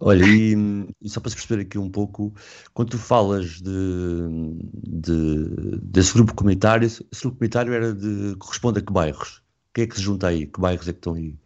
Olha, 0.00 0.24
e, 0.24 0.54
e 1.00 1.08
só 1.08 1.20
para 1.20 1.30
se 1.30 1.36
perceber 1.36 1.62
aqui 1.62 1.78
um 1.78 1.90
pouco, 1.90 2.34
quando 2.72 2.90
tu 2.90 2.98
falas 2.98 3.60
de, 3.60 3.70
de- 4.72 5.78
desse 5.82 6.14
grupo 6.14 6.34
comunitário, 6.34 6.86
esse 6.86 7.04
grupo 7.20 7.36
comunitário 7.36 7.72
era 7.72 7.92
de, 7.94 8.34
corresponde 8.38 8.78
a 8.78 8.82
que 8.82 8.92
bairros? 8.92 9.42
Quem 9.74 9.84
é 9.84 9.86
que 9.86 9.96
se 9.96 10.02
junta 10.02 10.28
aí? 10.28 10.46
Que 10.46 10.60
bairros 10.60 10.88
é 10.88 10.92
que 10.92 10.98
estão 10.98 11.14
aí? 11.14 11.36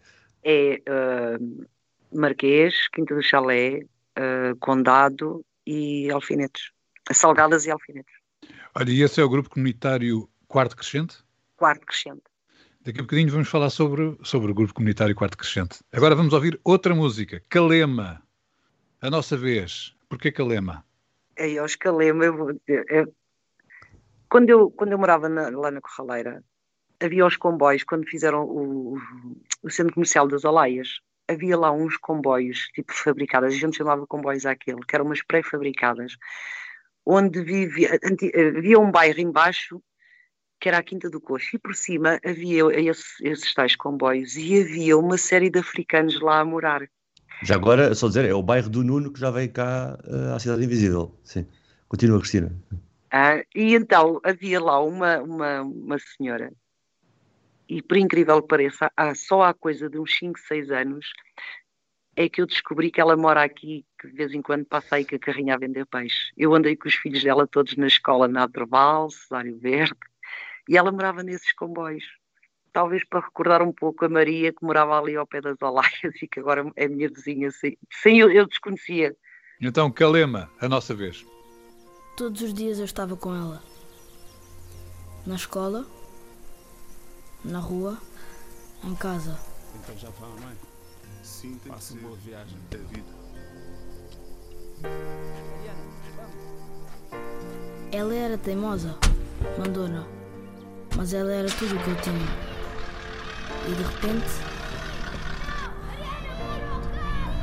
É 0.44 0.82
ah, 0.86 1.38
Marquês, 2.12 2.88
Quinta 2.88 3.14
do 3.14 3.22
Chalé, 3.22 3.86
ah, 4.16 4.54
Condado 4.60 5.44
e 5.66 6.10
Alfinetes. 6.10 6.70
Salgadas 7.12 7.66
e 7.66 7.70
Alfinetes. 7.70 8.14
Olha, 8.74 8.90
e 8.90 9.02
esse 9.02 9.20
é 9.20 9.24
o 9.24 9.28
grupo 9.28 9.50
comunitário 9.50 10.28
Quarto 10.48 10.76
Crescente? 10.76 11.18
Quarto 11.56 11.86
crescente. 11.86 12.22
Daqui 12.82 12.98
a 13.00 13.02
bocadinho 13.02 13.30
vamos 13.30 13.48
falar 13.48 13.70
sobre, 13.70 14.16
sobre 14.22 14.50
o 14.50 14.54
grupo 14.54 14.74
comunitário 14.74 15.14
Quarto 15.14 15.38
Crescente. 15.38 15.78
Agora 15.92 16.14
vamos 16.14 16.32
ouvir 16.32 16.60
outra 16.64 16.94
música, 16.94 17.42
Calema. 17.48 18.22
A 19.00 19.10
nossa 19.10 19.36
vez. 19.36 19.94
Porquê 20.08 20.30
Calema? 20.32 20.84
Aí 21.38 21.58
aos 21.58 21.76
Calema, 21.76 22.24
eu 22.24 22.36
vou 22.36 22.52
dizer, 22.52 22.84
é- 22.90 23.06
quando, 24.28 24.50
eu, 24.50 24.70
quando 24.70 24.92
eu 24.92 24.98
morava 24.98 25.28
na- 25.28 25.48
lá 25.50 25.70
na 25.70 25.80
Corraleira, 25.80 26.42
havia 27.04 27.26
os 27.26 27.36
comboios, 27.36 27.84
quando 27.84 28.08
fizeram 28.08 28.44
o, 28.44 28.98
o 29.62 29.70
centro 29.70 29.94
comercial 29.94 30.26
das 30.26 30.44
Olaias, 30.44 31.00
havia 31.28 31.56
lá 31.56 31.70
uns 31.70 31.96
comboios, 31.96 32.68
tipo 32.74 32.92
fabricadas, 32.92 33.54
a 33.54 33.56
gente 33.56 33.76
chamava 33.76 34.06
comboios 34.06 34.46
àquele, 34.46 34.80
que 34.80 34.94
eram 34.94 35.06
umas 35.06 35.22
pré-fabricadas, 35.22 36.16
onde 37.06 37.42
vivia, 37.42 37.98
havia 38.56 38.78
um 38.78 38.90
bairro 38.90 39.20
embaixo, 39.20 39.82
que 40.60 40.68
era 40.68 40.78
a 40.78 40.82
Quinta 40.82 41.10
do 41.10 41.20
Coxo, 41.20 41.56
e 41.56 41.58
por 41.58 41.74
cima 41.74 42.18
havia 42.24 42.64
esse- 42.80 43.26
esses 43.26 43.52
tais 43.52 43.76
comboios, 43.76 44.36
e 44.36 44.62
havia 44.62 44.96
uma 44.96 45.18
série 45.18 45.50
de 45.50 45.58
africanos 45.58 46.20
lá 46.20 46.40
a 46.40 46.44
morar. 46.44 46.88
Já 47.42 47.56
agora, 47.56 47.94
só 47.94 48.08
dizer, 48.08 48.24
é 48.24 48.34
o 48.34 48.42
bairro 48.42 48.70
do 48.70 48.82
Nuno 48.82 49.12
que 49.12 49.20
já 49.20 49.30
veio 49.30 49.52
cá 49.52 49.98
eh, 50.04 50.34
à 50.34 50.38
Cidade 50.38 50.64
Invisível. 50.64 51.14
Sim. 51.22 51.46
Continua, 51.88 52.18
Cristina. 52.18 52.50
Ah, 53.10 53.44
e 53.54 53.74
então 53.74 54.20
havia 54.24 54.60
lá 54.60 54.82
uma, 54.82 55.18
uma, 55.18 55.62
uma 55.62 55.98
senhora, 55.98 56.50
e 57.68 57.82
por 57.82 57.96
incrível 57.96 58.40
que 58.42 58.48
pareça, 58.48 58.90
há, 58.96 59.14
só 59.14 59.42
há 59.42 59.54
coisa 59.54 59.88
de 59.88 59.98
uns 59.98 60.16
5, 60.16 60.38
6 60.38 60.70
anos 60.70 61.10
é 62.16 62.28
que 62.28 62.40
eu 62.40 62.46
descobri 62.46 62.90
que 62.90 63.00
ela 63.00 63.16
mora 63.16 63.42
aqui, 63.42 63.84
que 64.00 64.08
de 64.08 64.14
vez 64.14 64.32
em 64.32 64.42
quando 64.42 64.64
passa 64.64 64.96
aí 64.96 65.04
com 65.04 65.16
a 65.16 65.18
carrinha 65.18 65.54
a 65.54 65.58
vender 65.58 65.84
peixe. 65.86 66.32
Eu 66.36 66.54
andei 66.54 66.76
com 66.76 66.88
os 66.88 66.94
filhos 66.94 67.22
dela 67.22 67.46
todos 67.46 67.76
na 67.76 67.86
escola 67.86 68.28
na 68.28 68.44
Adroval, 68.44 69.10
Cesário 69.10 69.58
Verde, 69.58 69.96
e 70.68 70.76
ela 70.76 70.92
morava 70.92 71.22
nesses 71.22 71.52
comboios. 71.52 72.04
Talvez 72.72 73.04
para 73.04 73.20
recordar 73.20 73.62
um 73.62 73.72
pouco 73.72 74.04
a 74.04 74.08
Maria, 74.08 74.52
que 74.52 74.64
morava 74.64 74.98
ali 74.98 75.16
ao 75.16 75.26
pé 75.26 75.40
das 75.40 75.60
Olaias 75.60 76.14
e 76.22 76.28
que 76.28 76.40
agora 76.40 76.70
é 76.76 76.88
minha 76.88 77.08
vizinha. 77.08 77.50
Sem, 77.50 77.76
sem 78.02 78.18
eu, 78.18 78.30
eu 78.30 78.46
desconhecia. 78.46 79.14
Então, 79.60 79.90
Calema, 79.90 80.50
a 80.60 80.68
nossa 80.68 80.94
vez. 80.94 81.24
Todos 82.16 82.42
os 82.42 82.54
dias 82.54 82.78
eu 82.78 82.84
estava 82.84 83.16
com 83.16 83.34
ela. 83.34 83.62
Na 85.26 85.36
escola, 85.36 85.86
na 87.44 87.58
rua, 87.58 87.98
em 88.82 88.94
casa. 88.94 89.38
Então 89.74 89.96
já 89.98 90.08
vão, 90.10 90.30
não 90.36 90.48
é? 90.48 90.52
Sim, 91.22 91.58
tem 91.62 91.72
Faça 91.72 91.94
boa 91.96 92.16
viagem. 92.16 92.58
Da 92.70 92.78
vida. 92.78 93.24
Ela 97.92 98.14
era 98.14 98.38
teimosa, 98.38 98.96
mandona, 99.58 100.06
mas 100.96 101.12
ela 101.12 101.32
era 101.32 101.48
tudo 101.48 101.76
o 101.76 101.78
que 101.82 101.90
eu 101.90 101.96
tinha. 102.02 102.54
E 103.68 103.74
de 103.74 103.82
repente, 103.82 104.26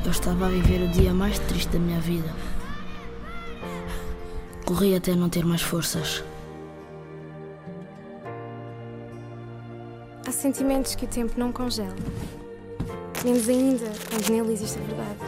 eu 0.04 0.10
estava 0.10 0.46
a 0.46 0.48
viver 0.48 0.82
o 0.82 0.88
dia 0.88 1.14
mais 1.14 1.38
triste 1.38 1.70
da 1.70 1.78
minha 1.78 2.00
vida. 2.00 2.28
Corri 4.64 4.94
até 4.94 5.14
não 5.14 5.28
ter 5.28 5.44
mais 5.44 5.62
forças. 5.62 6.22
Sentimentos 10.42 10.96
que 10.96 11.04
o 11.04 11.08
tempo 11.08 11.34
não 11.36 11.52
congela. 11.52 11.94
Menos 13.24 13.48
ainda 13.48 13.92
quando 14.10 14.28
nele 14.28 14.52
existe 14.52 14.76
a 14.76 14.82
verdade. 14.82 15.20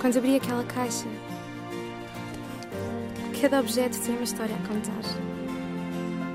Quando 0.00 0.18
abri 0.18 0.34
aquela 0.34 0.64
caixa, 0.64 1.06
cada 3.40 3.60
objeto 3.60 3.96
tem 4.00 4.16
uma 4.16 4.24
história 4.24 4.56
a 4.56 4.66
contar. 4.66 4.90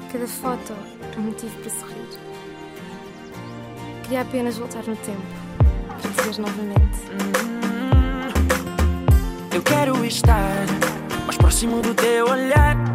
Cada 0.09 0.25
foto 0.25 0.73
um 1.17 1.21
motivo 1.23 1.53
para 1.59 1.69
sorrir. 1.69 1.95
Queria 4.03 4.21
apenas 4.21 4.57
voltar 4.57 4.83
no 4.87 4.95
tempo 4.95 5.21
para 6.01 6.29
dizer 6.29 6.41
novamente. 6.41 6.97
Eu 9.53 9.61
quero 9.61 10.05
estar 10.05 10.65
mais 11.25 11.37
próximo 11.37 11.81
do 11.81 11.93
teu 11.93 12.29
olhar 12.29 12.94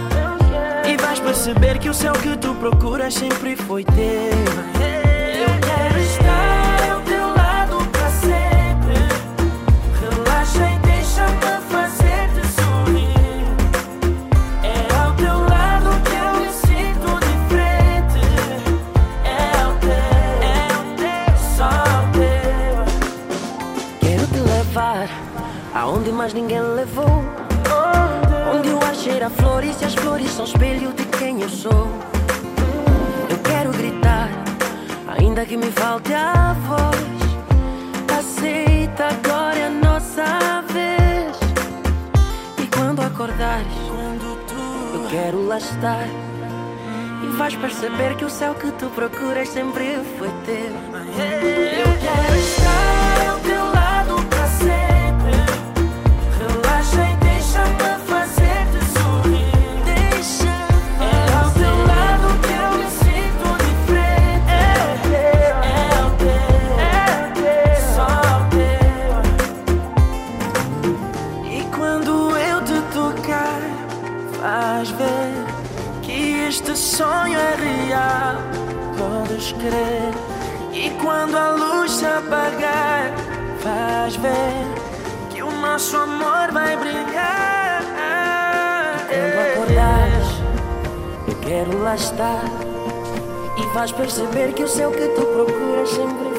E 0.83 0.97
vais 0.97 1.19
perceber 1.19 1.77
que 1.79 1.89
o 1.89 1.93
céu 1.93 2.13
que 2.13 2.35
tu 2.37 2.53
procuras 2.55 3.13
sempre 3.13 3.55
foi 3.55 3.83
teu. 3.85 4.03
Eu 4.03 5.59
quero 5.61 5.99
estar 5.99 6.91
ao 6.91 7.01
teu 7.01 7.27
lado 7.27 7.77
para 7.91 8.09
sempre. 8.09 8.95
Relaxa 10.01 10.69
e 10.69 10.79
deixa-me 10.79 11.61
fazer-te 11.69 12.47
sorrir. 12.59 13.45
É 14.63 14.93
ao 15.01 15.13
teu 15.13 15.39
lado 15.39 16.01
que 16.03 16.15
eu 16.15 16.33
me 16.41 16.51
sinto 16.51 17.19
diferente. 17.29 18.21
É 19.23 19.61
ao 19.61 19.73
teu, 19.79 19.91
é 20.41 20.73
ao 20.73 20.83
teu, 20.97 21.37
só 21.55 21.69
ao 21.69 22.03
teu. 22.11 22.83
Quero 24.01 24.27
te 24.27 24.39
levar 24.39 25.07
aonde 25.73 26.11
mais 26.11 26.33
ninguém 26.33 26.61
levou. 26.61 27.30
Cheira 29.21 29.35
a 29.35 29.43
flores 29.43 29.79
e 29.79 29.85
as 29.85 29.93
flores 29.93 30.31
são 30.31 30.45
espelho 30.45 30.91
de 30.93 31.05
quem 31.05 31.43
eu 31.43 31.49
sou. 31.49 31.87
Eu 33.29 33.37
quero 33.43 33.71
gritar, 33.71 34.29
ainda 35.15 35.45
que 35.45 35.55
me 35.55 35.71
falte 35.71 36.11
a 36.11 36.53
voz. 36.53 38.17
Aceita, 38.17 39.09
agora 39.09 39.59
é 39.59 39.67
a 39.67 39.69
nossa 39.69 40.63
vez. 40.73 41.37
E 42.63 42.65
quando 42.75 43.01
acordares, 43.01 43.67
eu 44.91 45.07
quero 45.11 45.45
lá 45.45 45.59
estar. 45.59 46.07
E 47.23 47.27
vais 47.37 47.55
perceber 47.55 48.15
que 48.15 48.25
o 48.25 48.29
céu 48.29 48.55
que 48.55 48.71
tu 48.71 48.87
procuras 48.87 49.49
sempre 49.49 49.99
foi 50.17 50.29
teu. 50.47 50.73
Eu 51.77 51.91
quero 51.99 52.39
estar 52.39 52.70
crer. 79.61 80.13
E 80.73 80.89
quando 81.01 81.37
a 81.37 81.51
luz 81.51 81.91
se 81.91 82.05
apagar, 82.05 83.11
vais 83.63 84.15
ver 84.15 84.65
que 85.29 85.43
o 85.43 85.51
nosso 85.51 85.95
amor 85.97 86.51
vai 86.51 86.75
brilhar. 86.75 87.83
Quando 89.07 89.39
acordares, 89.51 90.27
eu 91.27 91.35
quero 91.41 91.83
lá 91.83 91.95
estar. 91.95 92.43
E 93.57 93.73
vais 93.73 93.91
perceber 93.91 94.53
que 94.53 94.63
o 94.63 94.67
céu 94.67 94.91
que 94.91 95.07
tu 95.09 95.25
procuras 95.25 95.89
sempre 95.89 96.30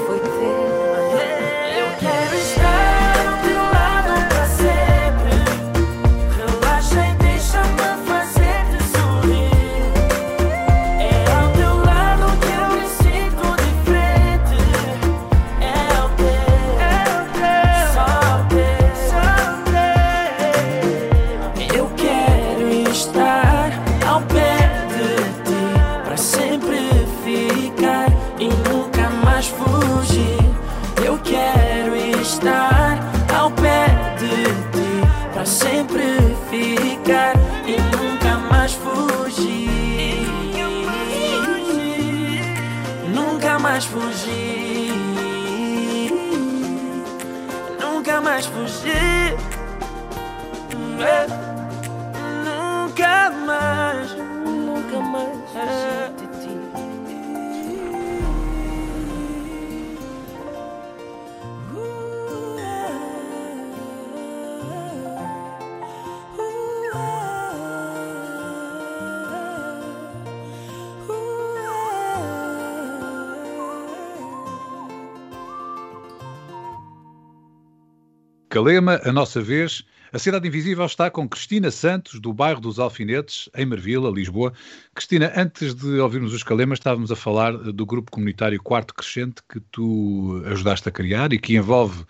Calema, 78.72 79.02
a 79.04 79.12
nossa 79.12 79.42
vez. 79.42 79.84
A 80.14 80.18
Cidade 80.18 80.48
Invisível 80.48 80.86
está 80.86 81.10
com 81.10 81.28
Cristina 81.28 81.70
Santos, 81.70 82.18
do 82.18 82.32
bairro 82.32 82.58
dos 82.58 82.78
Alfinetes, 82.78 83.50
em 83.54 83.66
Marvila, 83.66 84.10
Lisboa. 84.10 84.54
Cristina, 84.94 85.30
antes 85.36 85.74
de 85.74 86.00
ouvirmos 86.00 86.32
os 86.32 86.42
Calemas, 86.42 86.78
estávamos 86.78 87.12
a 87.12 87.16
falar 87.16 87.52
do 87.52 87.84
grupo 87.84 88.10
comunitário 88.10 88.58
Quarto 88.62 88.94
Crescente 88.94 89.42
que 89.46 89.60
tu 89.60 90.42
ajudaste 90.46 90.88
a 90.88 90.92
criar 90.92 91.34
e 91.34 91.38
que 91.38 91.54
envolve 91.54 92.02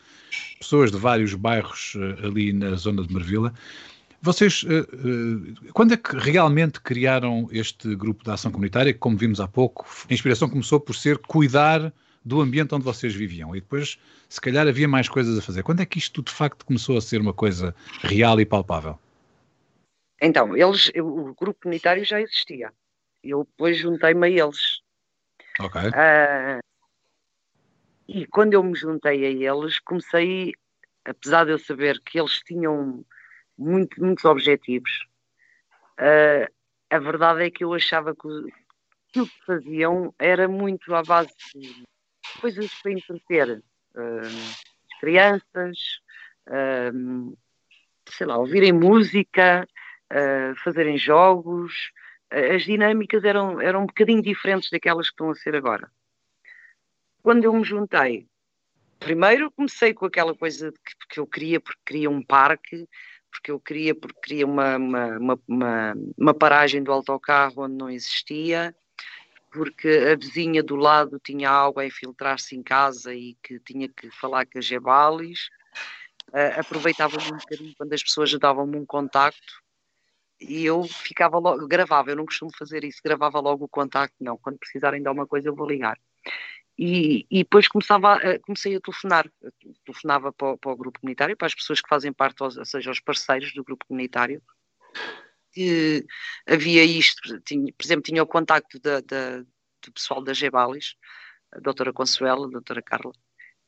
pessoas 0.61 0.93
de 0.93 0.99
vários 0.99 1.35
bairros 1.35 1.95
eh, 1.97 2.27
ali 2.29 2.53
na 2.53 2.77
zona 2.77 3.05
de 3.05 3.13
Marvila. 3.13 3.53
Vocês, 4.21 4.65
eh, 4.69 4.87
eh, 4.93 5.71
quando 5.73 5.95
é 5.95 5.97
que 5.97 6.17
realmente 6.17 6.81
criaram 6.81 7.49
este 7.51 7.93
grupo 7.97 8.23
de 8.23 8.31
ação 8.31 8.53
comunitária, 8.53 8.95
como 8.95 9.17
vimos 9.17 9.41
há 9.41 9.49
pouco, 9.49 9.85
a 10.09 10.15
inspiração 10.15 10.49
começou 10.49 10.79
por 10.79 10.95
ser 10.95 11.19
cuidar 11.19 11.93
do 12.25 12.41
ambiente 12.41 12.75
onde 12.75 12.85
vocês 12.85 13.15
viviam 13.15 13.55
e 13.57 13.61
depois, 13.61 13.99
se 14.29 14.41
calhar, 14.41 14.67
havia 14.67 14.89
mais 14.89 15.09
coisas 15.09 15.39
a 15.39 15.43
fazer. 15.43 15.63
Quando 15.63 15.81
é 15.81 15.87
que 15.87 15.99
isto, 15.99 16.23
de 16.23 16.31
facto, 16.33 16.65
começou 16.65 16.97
a 16.97 17.01
ser 17.01 17.21
uma 17.21 17.35
coisa 17.35 17.75
real 18.03 18.41
e 18.41 18.47
palpável? 18.47 18.99
Então, 20.21 20.57
eles, 20.57 20.91
o 20.97 21.35
grupo 21.35 21.61
comunitário 21.63 22.05
já 22.05 22.21
existia. 22.21 22.73
Eu 23.25 23.45
depois 23.45 23.77
juntei-me 23.79 24.27
a 24.27 24.31
eles. 24.31 24.81
Ok. 25.59 25.81
Ah, 25.95 26.61
e 28.09 28.27
quando 28.27 28.55
eu 28.55 28.63
me 28.63 28.75
juntei 28.75 29.27
a 29.27 29.53
eles, 29.53 29.79
comecei, 29.81 30.53
apesar 31.05 31.45
de 31.45 31.53
eu 31.53 31.59
saber 31.59 32.01
que 32.05 32.21
eles 32.21 32.39
tinham 32.41 33.05
muito, 33.59 34.01
muitos 34.01 34.25
objetivos, 34.25 35.07
ah, 35.99 36.49
a 36.91 36.99
verdade 36.99 37.45
é 37.45 37.51
que 37.51 37.65
eu 37.65 37.75
achava 37.75 38.15
que 38.15 38.27
o- 38.27 38.49
que 39.13 39.21
o 39.21 39.27
que 39.27 39.45
faziam 39.45 40.15
era 40.19 40.47
muito 40.49 40.95
à 40.95 41.03
base 41.03 41.31
de 41.55 41.83
coisas 42.41 42.73
para 42.83 42.93
entreter 42.93 43.63
as 43.95 45.01
crianças, 45.01 45.79
ah, 46.47 46.91
sei 48.09 48.27
lá, 48.27 48.39
ouvirem 48.39 48.73
música, 48.73 49.67
ah, 50.11 50.53
fazerem 50.65 50.97
jogos. 50.99 51.93
As 52.31 52.63
dinâmicas 52.63 53.25
eram, 53.25 53.61
eram 53.61 53.83
um 53.83 53.87
bocadinho 53.87 54.23
diferentes 54.23 54.71
daquelas 54.71 55.09
que 55.09 55.15
estão 55.15 55.31
a 55.31 55.35
ser 55.35 55.55
agora 55.55 55.91
quando 57.23 57.45
eu 57.45 57.53
me 57.53 57.65
juntei, 57.65 58.27
primeiro 58.99 59.51
comecei 59.53 59.95
com 59.95 60.05
aquela 60.05 60.35
coisa 60.35 60.73
que, 60.73 60.97
porque 60.99 61.21
eu 61.21 61.27
queria, 61.27 61.61
porque 61.61 61.81
queria 61.87 62.11
um 62.11 62.23
parque, 62.23 62.89
porque 63.31 63.51
eu 63.51 63.61
queria, 63.61 63.95
porque 63.95 64.21
queria 64.21 64.47
uma, 64.47 64.77
uma, 64.77 65.39
uma, 65.47 65.95
uma 66.19 66.35
paragem 66.35 66.83
do 66.83 66.93
autocarro 66.93 67.63
onde 67.63 67.77
não 67.77 67.89
existia, 67.89 68.75
porque 69.53 69.89
a 69.89 70.17
vizinha 70.17 70.63
do 70.63 70.77
lado 70.77 71.21
tinha 71.23 71.51
água 71.51 71.83
a 71.83 71.87
infiltrar-se 71.87 72.57
em 72.57 72.63
casa 72.63 73.15
e 73.15 73.37
que 73.43 73.61
tinha 73.61 73.89
que 73.89 74.11
falar 74.11 74.47
com 74.47 74.59
as 74.59 74.65
jebalis. 74.65 75.49
Uh, 76.29 76.59
aproveitava-me 76.59 77.27
um 77.27 77.37
bocadinho 77.37 77.75
quando 77.77 77.93
as 77.93 78.03
pessoas 78.03 78.33
davam-me 78.39 78.77
um 78.79 78.87
contacto 78.87 79.63
e 80.41 80.65
eu 80.65 80.83
ficava 80.85 81.39
logo, 81.39 81.67
gravava, 81.69 82.11
eu 82.11 82.17
não 82.17 82.25
costumo 82.25 82.51
fazer 82.57 82.85
isso, 82.85 83.01
gravava 83.05 83.39
logo 83.39 83.65
o 83.65 83.69
contacto, 83.69 84.17
não, 84.21 84.37
quando 84.37 84.59
precisarem 84.59 85.01
de 85.01 85.07
alguma 85.07 85.27
coisa 85.27 85.49
eu 85.49 85.55
vou 85.55 85.69
ligar. 85.69 85.99
E, 86.79 87.27
e 87.31 87.39
depois 87.39 87.69
começava 87.69 88.15
a, 88.15 88.39
comecei 88.41 88.75
a 88.75 88.81
telefonar, 88.81 89.31
telefonava 89.85 90.33
para, 90.33 90.57
para 90.57 90.73
o 90.73 90.77
grupo 90.77 91.01
comunitário, 91.01 91.37
para 91.37 91.47
as 91.47 91.55
pessoas 91.55 91.81
que 91.81 91.89
fazem 91.89 92.13
parte, 92.13 92.43
ou 92.43 92.51
seja, 92.65 92.91
os 92.91 93.01
parceiros 93.01 93.53
do 93.53 93.63
grupo 93.63 93.87
comunitário, 93.87 94.43
que 95.53 96.05
havia 96.47 96.85
isto, 96.85 97.41
tinha, 97.43 97.73
por 97.73 97.85
exemplo, 97.85 98.03
tinha 98.03 98.23
o 98.23 98.27
contacto 98.27 98.81
da, 98.81 99.01
da- 99.01 99.39
do 99.85 99.93
pessoal 99.93 100.23
da 100.23 100.33
Gebalis, 100.33 100.95
a 101.53 101.61
doutora 101.61 101.93
Consuelo, 101.93 102.45
a 102.45 102.51
doutora 102.51 102.83
Carla, 102.83 103.13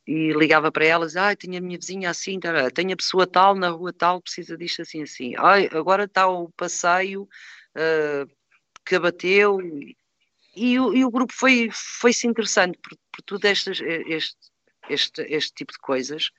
e 0.07 0.31
ligava 0.33 0.71
para 0.71 0.85
elas, 0.85 1.15
ah, 1.15 1.35
tenho 1.35 1.57
a 1.57 1.61
minha 1.61 1.77
vizinha 1.77 2.09
assim, 2.09 2.39
tará, 2.39 2.69
tenho 2.71 2.93
a 2.93 2.97
pessoa 2.97 3.25
tal, 3.27 3.55
na 3.55 3.69
rua 3.69 3.91
tal, 3.93 4.21
precisa 4.21 4.57
disto 4.57 4.81
assim, 4.81 5.01
assim, 5.03 5.33
ai, 5.37 5.67
agora 5.71 6.03
está 6.05 6.27
o 6.27 6.49
passeio 6.49 7.27
ah, 7.75 8.25
que 8.85 8.95
abateu, 8.95 9.59
e, 10.55 10.79
o, 10.79 10.93
e 10.93 11.03
o 11.03 11.11
grupo 11.11 11.33
foi, 11.33 11.69
foi-se 11.71 12.27
interessante 12.27 12.77
por, 12.77 12.97
por 13.11 13.21
tudo 13.23 13.45
estas, 13.45 13.79
este, 13.81 14.37
este, 14.89 15.21
este 15.23 15.53
tipo 15.53 15.73
de 15.73 15.79
coisas, 15.79 16.31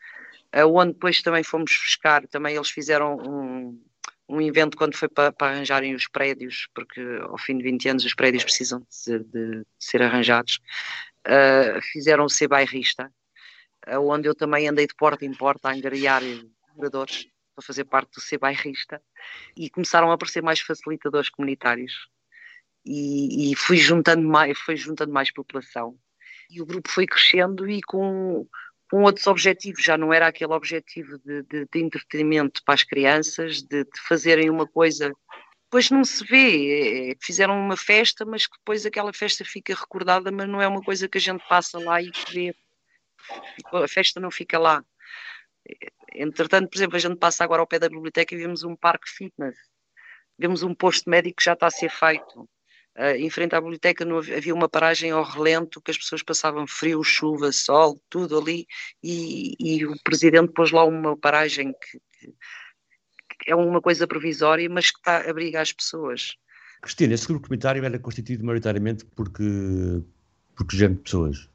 ah, 0.52 0.66
onde 0.66 0.92
depois 0.92 1.22
também 1.22 1.42
fomos 1.42 1.72
buscar, 1.72 2.26
também 2.28 2.54
eles 2.56 2.70
fizeram 2.70 3.16
um, 3.16 3.82
um 4.28 4.40
evento 4.40 4.76
quando 4.76 4.96
foi 4.96 5.08
para, 5.08 5.32
para 5.32 5.52
arranjarem 5.52 5.94
os 5.94 6.08
prédios, 6.08 6.68
porque 6.74 7.00
ao 7.22 7.38
fim 7.38 7.56
de 7.56 7.64
20 7.64 7.88
anos 7.88 8.04
os 8.04 8.14
prédios 8.14 8.44
precisam 8.44 8.80
de, 8.80 8.86
ser- 8.94 9.24
de 9.24 9.64
ser 9.78 10.02
arranjados, 10.02 10.58
ah, 11.24 11.80
fizeram 11.92 12.24
o 12.24 12.30
ser 12.30 12.48
bairrista, 12.48 13.12
ah, 13.86 14.00
onde 14.00 14.28
eu 14.28 14.34
também 14.34 14.68
andei 14.68 14.86
de 14.86 14.94
porta 14.94 15.24
em 15.24 15.34
porta 15.34 15.68
a 15.68 15.72
angariar 15.72 16.22
moradores 16.74 17.26
para 17.54 17.64
fazer 17.64 17.84
parte 17.84 18.12
do 18.12 18.20
ser 18.20 18.38
bairrista, 18.38 19.00
e 19.56 19.70
começaram 19.70 20.10
a 20.10 20.14
aparecer 20.14 20.42
mais 20.42 20.60
facilitadores 20.60 21.30
comunitários, 21.30 22.08
e, 22.84 23.52
e 23.52 23.56
fui 23.56 23.76
juntando 23.76 24.26
mais, 24.26 24.58
foi 24.58 24.76
juntando 24.76 25.12
mais 25.12 25.32
população, 25.32 25.98
e 26.50 26.60
o 26.60 26.66
grupo 26.66 26.88
foi 26.88 27.06
crescendo 27.06 27.68
e 27.68 27.82
com, 27.82 28.46
com 28.90 29.02
outros 29.02 29.26
objetivos, 29.26 29.82
já 29.82 29.98
não 29.98 30.12
era 30.12 30.28
aquele 30.28 30.52
objetivo 30.52 31.18
de, 31.18 31.42
de, 31.42 31.66
de 31.72 31.80
entretenimento 31.80 32.62
para 32.64 32.74
as 32.74 32.84
crianças, 32.84 33.62
de, 33.62 33.84
de 33.84 34.00
fazerem 34.08 34.48
uma 34.48 34.66
coisa 34.66 35.12
depois 35.66 35.90
não 35.90 36.04
se 36.04 36.24
vê, 36.24 37.10
é, 37.10 37.16
fizeram 37.20 37.58
uma 37.58 37.76
festa, 37.76 38.24
mas 38.24 38.46
que 38.46 38.56
depois 38.56 38.86
aquela 38.86 39.12
festa 39.12 39.44
fica 39.44 39.74
recordada, 39.74 40.30
mas 40.30 40.48
não 40.48 40.62
é 40.62 40.68
uma 40.68 40.80
coisa 40.80 41.08
que 41.08 41.18
a 41.18 41.20
gente 41.20 41.46
passa 41.48 41.78
lá 41.78 42.00
e 42.00 42.10
vê. 42.32 42.54
A 43.72 43.88
festa 43.88 44.20
não 44.20 44.30
fica 44.30 44.58
lá. 44.58 44.84
Entretanto, 46.14 46.70
por 46.70 46.76
exemplo, 46.78 46.96
a 46.96 47.00
gente 47.00 47.16
passa 47.18 47.42
agora 47.42 47.60
ao 47.60 47.66
pé 47.66 47.78
da 47.78 47.88
biblioteca 47.88 48.34
e 48.34 48.38
vemos 48.38 48.62
um 48.62 48.76
parque 48.76 49.10
fitness, 49.10 49.56
vemos 50.38 50.62
um 50.62 50.74
posto 50.74 51.10
médico 51.10 51.36
que 51.38 51.44
já 51.44 51.54
está 51.54 51.66
a 51.66 51.70
ser 51.70 51.90
feito. 51.90 52.48
Uh, 52.96 53.14
em 53.18 53.28
frente 53.28 53.54
à 53.54 53.60
biblioteca 53.60 54.06
não 54.06 54.16
havia 54.16 54.38
havia 54.38 54.54
uma 54.54 54.70
paragem 54.70 55.10
ao 55.10 55.22
relento 55.22 55.82
que 55.82 55.90
as 55.90 55.98
pessoas 55.98 56.22
passavam 56.22 56.66
frio, 56.66 57.04
chuva, 57.04 57.52
sol, 57.52 58.00
tudo 58.08 58.38
ali, 58.38 58.66
e, 59.02 59.54
e 59.60 59.84
o 59.84 59.94
presidente 60.02 60.50
pôs 60.54 60.70
lá 60.70 60.82
uma 60.82 61.14
paragem 61.14 61.74
que, 61.74 61.98
que 63.38 63.50
é 63.50 63.54
uma 63.54 63.82
coisa 63.82 64.06
provisória, 64.06 64.66
mas 64.70 64.90
que 64.90 64.96
está 64.96 65.18
a 65.18 65.30
abrigar 65.30 65.60
as 65.60 65.72
pessoas. 65.72 66.36
Cristina, 66.80 67.12
esse 67.12 67.26
grupo 67.26 67.48
comunitário 67.48 67.84
era 67.84 67.98
constituído 67.98 68.44
maioritariamente 68.44 69.04
porque, 69.04 69.44
por 70.56 70.66
que 70.66 70.76
género 70.78 70.96
de 70.96 71.02
pessoas? 71.02 71.50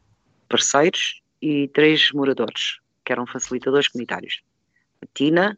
Parceiros 0.47 1.23
e 1.41 1.67
três 1.69 2.11
moradores, 2.11 2.79
que 3.03 3.11
eram 3.11 3.25
facilitadores 3.25 3.87
comunitários. 3.87 4.41
A 5.01 5.07
Tina, 5.11 5.57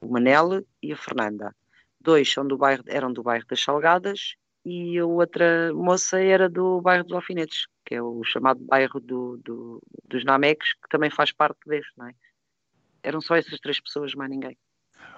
o 0.00 0.08
Manel 0.08 0.64
e 0.82 0.90
a 0.90 0.96
Fernanda. 0.96 1.54
Dois 2.00 2.32
são 2.32 2.46
do 2.46 2.56
bairro, 2.56 2.84
eram 2.86 3.12
do 3.12 3.22
bairro 3.22 3.44
das 3.46 3.60
Salgadas 3.60 4.36
e 4.68 4.98
a 4.98 5.06
outra 5.06 5.72
moça 5.72 6.20
era 6.20 6.48
do 6.48 6.80
bairro 6.80 7.04
dos 7.04 7.14
Alfinetes, 7.14 7.66
que 7.86 7.94
é 7.94 8.02
o 8.02 8.22
chamado 8.22 8.60
bairro 8.64 9.00
do, 9.00 9.40
do, 9.44 9.82
dos 10.06 10.24
Nameques, 10.24 10.74
que 10.74 10.88
também 10.90 11.10
faz 11.10 11.32
parte 11.32 11.58
deste, 11.66 11.92
não 11.96 12.06
é? 12.06 12.14
Eram 13.02 13.20
só 13.20 13.36
essas 13.36 13.58
três 13.60 13.80
pessoas, 13.80 14.14
mais 14.14 14.30
ninguém. 14.30 14.56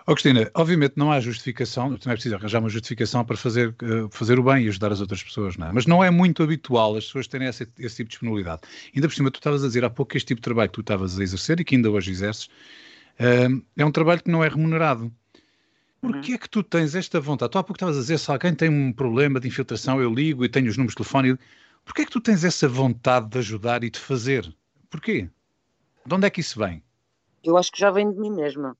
Oh, 0.06 0.14
Cristina, 0.14 0.50
obviamente 0.54 0.94
não 0.96 1.12
há 1.12 1.20
justificação, 1.20 1.90
não 1.90 1.96
é 1.96 2.14
preciso 2.14 2.34
arranjar 2.34 2.60
uma 2.60 2.68
justificação 2.68 3.24
para 3.24 3.36
fazer, 3.36 3.74
uh, 3.82 4.08
fazer 4.10 4.38
o 4.38 4.42
bem 4.42 4.64
e 4.64 4.68
ajudar 4.68 4.92
as 4.92 5.00
outras 5.00 5.22
pessoas, 5.22 5.56
não 5.56 5.68
é? 5.68 5.72
Mas 5.72 5.86
não 5.86 6.02
é 6.02 6.10
muito 6.10 6.42
habitual 6.42 6.96
as 6.96 7.04
pessoas 7.04 7.26
terem 7.26 7.48
esse, 7.48 7.64
esse 7.78 7.96
tipo 7.96 8.08
de 8.08 8.12
disponibilidade. 8.12 8.62
Ainda 8.94 9.08
por 9.08 9.14
cima, 9.14 9.30
tu 9.30 9.36
estavas 9.36 9.62
a 9.62 9.66
dizer 9.66 9.84
há 9.84 9.90
pouco 9.90 10.12
que 10.12 10.16
este 10.16 10.28
tipo 10.28 10.40
de 10.40 10.44
trabalho 10.44 10.68
que 10.70 10.74
tu 10.74 10.80
estavas 10.80 11.18
a 11.18 11.22
exercer 11.22 11.60
e 11.60 11.64
que 11.64 11.74
ainda 11.74 11.90
hoje 11.90 12.10
exerces 12.10 12.46
uh, 12.46 13.62
é 13.76 13.84
um 13.84 13.92
trabalho 13.92 14.22
que 14.22 14.30
não 14.30 14.42
é 14.42 14.48
remunerado. 14.48 15.12
Porquê 16.00 16.32
é 16.32 16.38
que 16.38 16.48
tu 16.48 16.62
tens 16.62 16.94
esta 16.94 17.20
vontade? 17.20 17.52
Tu 17.52 17.58
há 17.58 17.62
pouco 17.62 17.76
estavas 17.76 17.96
a 17.96 18.00
dizer, 18.00 18.18
se 18.18 18.30
alguém 18.30 18.54
tem 18.54 18.70
um 18.70 18.92
problema 18.92 19.38
de 19.38 19.48
infiltração, 19.48 20.00
eu 20.00 20.12
ligo 20.12 20.44
e 20.44 20.48
tenho 20.48 20.68
os 20.68 20.76
números 20.76 20.92
de 20.92 20.96
telefone. 20.96 21.38
Porquê 21.84 22.02
é 22.02 22.04
que 22.04 22.10
tu 22.10 22.20
tens 22.20 22.42
essa 22.42 22.66
vontade 22.68 23.28
de 23.28 23.38
ajudar 23.38 23.84
e 23.84 23.90
de 23.90 23.98
fazer? 23.98 24.54
Porquê? 24.88 25.28
De 26.06 26.14
onde 26.14 26.26
é 26.26 26.30
que 26.30 26.40
isso 26.40 26.58
vem? 26.58 26.82
Eu 27.44 27.56
acho 27.56 27.70
que 27.70 27.78
já 27.78 27.90
vem 27.90 28.10
de 28.10 28.18
mim 28.18 28.30
mesma. 28.30 28.76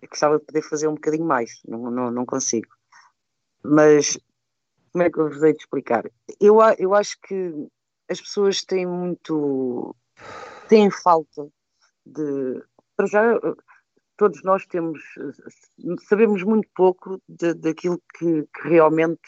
Eu 0.00 0.08
gostava 0.08 0.38
de 0.38 0.44
poder 0.44 0.62
fazer 0.62 0.88
um 0.88 0.94
bocadinho 0.94 1.26
mais, 1.26 1.60
não, 1.66 1.90
não, 1.90 2.10
não 2.10 2.24
consigo. 2.24 2.68
Mas 3.62 4.16
como 4.92 5.04
é 5.04 5.10
que 5.10 5.18
eu 5.18 5.28
vos 5.28 5.42
hei 5.42 5.52
de 5.52 5.60
explicar? 5.60 6.04
Eu, 6.40 6.58
eu 6.78 6.94
acho 6.94 7.16
que 7.20 7.68
as 8.08 8.20
pessoas 8.20 8.62
têm 8.62 8.86
muito. 8.86 9.94
têm 10.68 10.90
falta 10.90 11.48
de. 12.04 12.62
Para 12.96 13.06
já, 13.06 13.22
todos 14.20 14.42
nós 14.42 14.66
temos, 14.66 15.00
sabemos 16.06 16.42
muito 16.42 16.68
pouco 16.74 17.18
de, 17.26 17.54
daquilo 17.54 17.98
que, 18.18 18.42
que, 18.42 18.68
realmente 18.68 19.22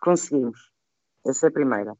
conseguimos. 0.00 0.72
Essa 1.26 1.46
é 1.46 1.48
a 1.50 1.52
primeira. 1.52 1.94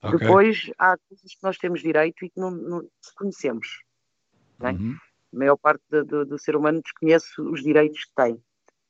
Okay. 0.00 0.18
Depois 0.20 0.70
há 0.78 0.96
coisas 0.96 1.34
que 1.34 1.42
nós 1.42 1.58
temos 1.58 1.82
direito 1.82 2.24
e 2.24 2.30
que 2.30 2.38
não, 2.38 2.52
não 2.52 2.88
desconhecemos. 3.02 3.82
Não 4.60 4.68
é? 4.68 4.72
uhum. 4.72 4.96
A 5.32 5.36
maior 5.36 5.56
parte 5.56 5.82
do, 5.90 6.04
do, 6.04 6.24
do, 6.26 6.38
ser 6.38 6.54
humano 6.54 6.80
desconhece 6.80 7.40
os 7.40 7.60
direitos 7.60 8.04
que 8.04 8.14
tem. 8.14 8.40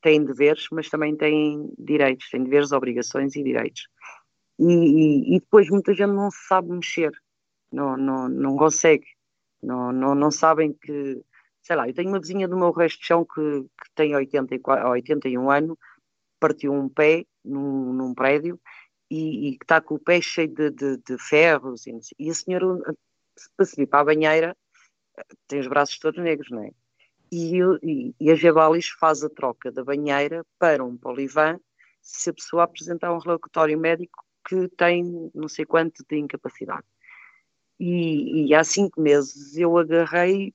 Tem 0.02 0.22
deveres, 0.22 0.66
mas 0.70 0.90
também 0.90 1.16
tem 1.16 1.72
direitos, 1.78 2.28
tem 2.28 2.44
deveres, 2.44 2.70
obrigações 2.70 3.34
e 3.34 3.42
direitos. 3.42 3.88
E, 4.58 4.66
e, 4.66 5.36
e 5.36 5.40
depois 5.40 5.70
muita 5.70 5.94
gente 5.94 6.12
não 6.12 6.30
sabe 6.30 6.70
mexer, 6.70 7.12
não, 7.72 7.96
não, 7.96 8.28
não 8.28 8.56
consegue, 8.56 9.06
não, 9.62 9.90
não, 9.90 10.14
não 10.14 10.30
sabem 10.30 10.74
que 10.74 11.24
sei 11.64 11.76
lá, 11.76 11.88
eu 11.88 11.94
tenho 11.94 12.10
uma 12.10 12.20
vizinha 12.20 12.46
do 12.46 12.56
meu 12.56 12.70
resto 12.70 13.00
de 13.00 13.06
chão 13.06 13.24
que, 13.24 13.40
que 13.40 13.90
tem 13.94 14.14
84, 14.14 14.86
81 14.86 15.50
anos, 15.50 15.76
partiu 16.38 16.72
um 16.72 16.88
pé 16.88 17.24
num, 17.42 17.92
num 17.92 18.14
prédio 18.14 18.60
e, 19.10 19.48
e 19.48 19.54
está 19.54 19.80
com 19.80 19.94
o 19.94 19.98
pé 19.98 20.20
cheio 20.20 20.48
de, 20.48 20.70
de, 20.70 20.98
de 20.98 21.18
ferros. 21.18 21.86
E, 21.86 21.98
e 22.18 22.30
a 22.30 22.34
senhora, 22.34 22.66
para 23.56 23.66
subir 23.66 23.86
para 23.86 24.00
a 24.00 24.04
banheira, 24.04 24.56
tem 25.48 25.58
os 25.58 25.66
braços 25.66 25.98
todos 25.98 26.22
negros, 26.22 26.50
não 26.50 26.62
é? 26.62 26.70
E, 27.32 27.58
e, 27.82 28.14
e 28.20 28.30
a 28.30 28.34
Gebalis 28.34 28.88
faz 29.00 29.24
a 29.24 29.30
troca 29.30 29.72
da 29.72 29.82
banheira 29.82 30.44
para 30.58 30.84
um 30.84 30.96
polivan 30.96 31.58
se 32.02 32.28
a 32.28 32.34
pessoa 32.34 32.64
apresentar 32.64 33.12
um 33.14 33.18
relatório 33.18 33.78
médico 33.78 34.22
que 34.46 34.68
tem 34.76 35.30
não 35.34 35.48
sei 35.48 35.64
quanto 35.64 36.04
de 36.06 36.18
incapacidade. 36.18 36.84
E, 37.80 38.46
e 38.48 38.54
há 38.54 38.62
cinco 38.62 39.00
meses 39.00 39.56
eu 39.56 39.76
agarrei 39.78 40.54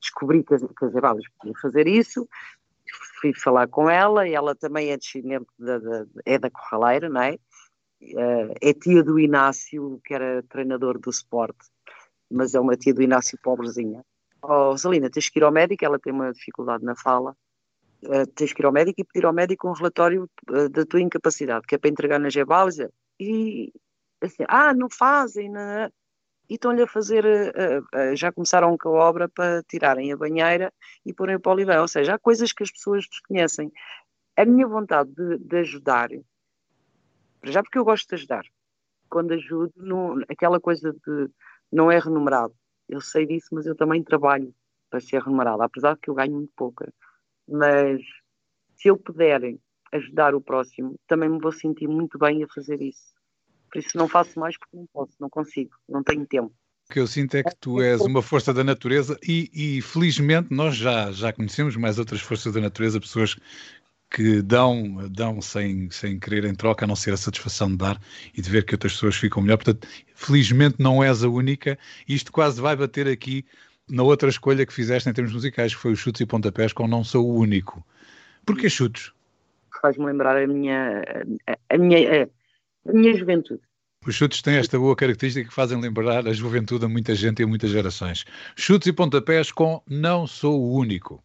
descobri 0.00 0.42
que, 0.44 0.56
que 0.58 0.84
as 0.84 0.94
Ebalas 0.94 1.24
podiam 1.38 1.54
fazer 1.60 1.86
isso, 1.86 2.28
fui 3.20 3.32
falar 3.34 3.68
com 3.68 3.88
ela, 3.88 4.26
e 4.26 4.34
ela 4.34 4.54
também 4.54 4.90
é 4.90 4.96
descendente 4.96 5.46
da, 5.58 5.78
da, 5.78 6.06
é 6.24 6.38
da 6.38 6.50
Corraleira, 6.50 7.08
não 7.08 7.22
é? 7.22 7.34
Uh, 8.02 8.52
é 8.60 8.72
tia 8.72 9.02
do 9.02 9.18
Inácio, 9.18 10.00
que 10.04 10.12
era 10.12 10.42
treinador 10.48 10.98
do 10.98 11.10
Sport, 11.10 11.56
mas 12.30 12.54
é 12.54 12.60
uma 12.60 12.76
tia 12.76 12.92
do 12.92 13.02
Inácio 13.02 13.38
pobrezinha. 13.42 14.04
Oh, 14.42 14.76
Salina, 14.76 15.08
tens 15.08 15.28
que 15.28 15.38
ir 15.38 15.44
ao 15.44 15.52
médico, 15.52 15.84
ela 15.84 16.00
tem 16.00 16.12
uma 16.12 16.32
dificuldade 16.32 16.84
na 16.84 16.96
fala, 16.96 17.36
uh, 18.04 18.26
tens 18.34 18.52
que 18.52 18.60
ir 18.60 18.66
ao 18.66 18.72
médico 18.72 19.00
e 19.00 19.04
pedir 19.04 19.24
ao 19.24 19.32
médico 19.32 19.68
um 19.68 19.72
relatório 19.72 20.28
uh, 20.50 20.68
da 20.68 20.84
tua 20.84 21.00
incapacidade, 21.00 21.64
que 21.66 21.76
é 21.76 21.78
para 21.78 21.90
entregar 21.90 22.18
na 22.18 22.28
Gebálise. 22.28 22.88
E 23.20 23.72
assim, 24.20 24.44
ah, 24.48 24.74
não 24.74 24.88
fazem, 24.90 25.48
não 25.48 25.88
e 26.52 26.56
estão-lhe 26.56 26.82
a 26.82 26.86
fazer, 26.86 27.24
uh, 27.24 27.80
uh, 27.80 28.14
já 28.14 28.30
começaram 28.30 28.76
com 28.76 28.90
a 28.90 29.08
obra 29.08 29.26
para 29.26 29.62
tirarem 29.62 30.12
a 30.12 30.16
banheira 30.18 30.70
e 31.04 31.10
porem 31.14 31.36
o 31.36 31.40
polivan, 31.40 31.80
ou 31.80 31.88
seja, 31.88 32.14
há 32.14 32.18
coisas 32.18 32.52
que 32.52 32.62
as 32.62 32.70
pessoas 32.70 33.06
desconhecem. 33.08 33.72
A 34.36 34.44
minha 34.44 34.68
vontade 34.68 35.10
de, 35.14 35.38
de 35.38 35.56
ajudar, 35.60 36.10
já 37.42 37.62
porque 37.62 37.78
eu 37.78 37.84
gosto 37.86 38.06
de 38.06 38.16
ajudar, 38.16 38.44
quando 39.08 39.32
ajudo, 39.32 39.72
aquela 40.28 40.60
coisa 40.60 40.92
de 40.92 41.30
não 41.72 41.90
é 41.90 41.98
remunerado, 41.98 42.54
eu 42.86 43.00
sei 43.00 43.24
disso, 43.26 43.48
mas 43.52 43.64
eu 43.64 43.74
também 43.74 44.04
trabalho 44.04 44.54
para 44.90 45.00
ser 45.00 45.22
remunerado, 45.22 45.62
apesar 45.62 45.94
de 45.94 46.00
que 46.00 46.10
eu 46.10 46.14
ganho 46.14 46.34
muito 46.34 46.52
pouca, 46.54 46.92
mas 47.48 48.02
se 48.76 48.88
eu 48.88 48.98
puder 48.98 49.40
ajudar 49.90 50.34
o 50.34 50.40
próximo, 50.42 50.96
também 51.06 51.30
me 51.30 51.40
vou 51.40 51.50
sentir 51.50 51.88
muito 51.88 52.18
bem 52.18 52.44
a 52.44 52.48
fazer 52.48 52.82
isso. 52.82 53.21
Por 53.72 53.78
isso 53.78 53.96
não 53.96 54.06
faço 54.06 54.38
mais 54.38 54.56
porque 54.58 54.76
não 54.76 54.86
posso, 54.92 55.12
não 55.18 55.30
consigo, 55.30 55.70
não 55.88 56.02
tenho 56.02 56.26
tempo. 56.26 56.52
O 56.90 56.92
que 56.92 57.00
eu 57.00 57.06
sinto 57.06 57.34
é 57.36 57.42
que 57.42 57.56
tu 57.58 57.80
és 57.80 58.02
uma 58.02 58.20
força 58.20 58.52
da 58.52 58.62
natureza 58.62 59.18
e, 59.26 59.50
e 59.54 59.80
felizmente 59.80 60.48
nós 60.50 60.76
já, 60.76 61.10
já 61.10 61.32
conhecemos 61.32 61.74
mais 61.76 61.98
outras 61.98 62.20
forças 62.20 62.52
da 62.52 62.60
natureza, 62.60 63.00
pessoas 63.00 63.36
que 64.10 64.42
dão, 64.42 65.08
dão 65.08 65.40
sem, 65.40 65.90
sem 65.90 66.20
querer 66.20 66.44
em 66.44 66.54
troca, 66.54 66.84
a 66.84 66.88
não 66.88 66.94
ser 66.94 67.14
a 67.14 67.16
satisfação 67.16 67.70
de 67.70 67.78
dar 67.78 67.98
e 68.36 68.42
de 68.42 68.50
ver 68.50 68.66
que 68.66 68.74
outras 68.74 68.92
pessoas 68.92 69.16
ficam 69.16 69.42
melhor. 69.42 69.56
Portanto, 69.56 69.88
felizmente 70.14 70.76
não 70.78 71.02
és 71.02 71.24
a 71.24 71.28
única. 71.30 71.78
Isto 72.06 72.30
quase 72.30 72.60
vai 72.60 72.76
bater 72.76 73.08
aqui 73.08 73.46
na 73.88 74.02
outra 74.02 74.28
escolha 74.28 74.66
que 74.66 74.72
fizeste 74.72 75.08
em 75.08 75.14
termos 75.14 75.32
musicais, 75.32 75.74
que 75.74 75.80
foi 75.80 75.92
os 75.92 75.98
chutes 75.98 76.20
e 76.20 76.26
pontapés 76.26 76.74
com 76.74 76.86
Não 76.86 77.02
Sou 77.02 77.26
o 77.26 77.38
Único. 77.38 77.82
Porquê 78.44 78.68
chutes? 78.68 79.12
Faz-me 79.80 80.04
lembrar 80.04 80.36
a 80.36 80.46
minha, 80.46 81.02
a, 81.46 81.74
a 81.74 81.78
minha, 81.78 82.28
a 82.88 82.92
minha 82.92 83.16
juventude. 83.16 83.60
Os 84.04 84.14
chutes 84.16 84.42
têm 84.42 84.56
esta 84.56 84.78
boa 84.78 84.96
característica 84.96 85.48
que 85.48 85.54
fazem 85.54 85.80
lembrar 85.80 86.26
a 86.26 86.32
juventude 86.32 86.84
a 86.84 86.88
muita 86.88 87.14
gente 87.14 87.40
e 87.40 87.44
a 87.44 87.46
muitas 87.46 87.70
gerações. 87.70 88.24
Chutes 88.56 88.88
e 88.88 88.92
pontapés 88.92 89.52
com 89.52 89.80
Não 89.88 90.26
Sou 90.26 90.60
o 90.60 90.76
Único. 90.76 91.22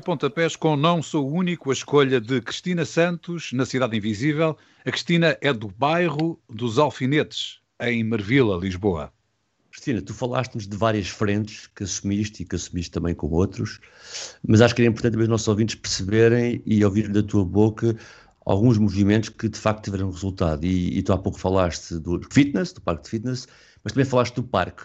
E 0.00 0.02
pontapés 0.02 0.56
com 0.56 0.76
Não 0.76 1.02
Sou 1.02 1.30
o 1.30 1.34
Único, 1.34 1.70
a 1.70 1.74
escolha 1.74 2.18
de 2.18 2.40
Cristina 2.40 2.86
Santos, 2.86 3.52
na 3.52 3.66
Cidade 3.66 3.98
Invisível. 3.98 4.56
A 4.84 4.90
Cristina 4.90 5.36
é 5.42 5.52
do 5.52 5.68
bairro 5.68 6.40
dos 6.48 6.78
Alfinetes, 6.78 7.60
em 7.78 8.02
Marvila, 8.02 8.56
Lisboa. 8.56 9.12
Cristina, 9.70 10.00
tu 10.00 10.14
falaste-nos 10.14 10.66
de 10.66 10.74
várias 10.74 11.08
frentes 11.08 11.66
que 11.66 11.84
assumiste 11.84 12.42
e 12.42 12.46
que 12.46 12.56
assumiste 12.56 12.90
também 12.90 13.14
com 13.14 13.28
outros, 13.28 13.78
mas 14.46 14.62
acho 14.62 14.74
que 14.74 14.80
era 14.80 14.90
importante 14.90 15.12
também 15.12 15.24
os 15.24 15.30
nossos 15.30 15.48
ouvintes 15.48 15.74
perceberem 15.74 16.62
e 16.64 16.82
ouvirem 16.82 17.12
da 17.12 17.22
tua 17.22 17.44
boca 17.44 17.94
alguns 18.46 18.78
movimentos 18.78 19.28
que 19.28 19.50
de 19.50 19.58
facto 19.58 19.84
tiveram 19.84 20.10
resultado. 20.10 20.64
E, 20.64 20.96
e 20.98 21.02
tu 21.02 21.12
há 21.12 21.18
pouco 21.18 21.38
falaste 21.38 21.98
do 21.98 22.20
fitness, 22.30 22.72
do 22.72 22.80
parque 22.80 23.04
de 23.04 23.10
fitness, 23.10 23.46
mas 23.84 23.92
também 23.92 24.06
falaste 24.06 24.34
do 24.36 24.42
parque. 24.42 24.82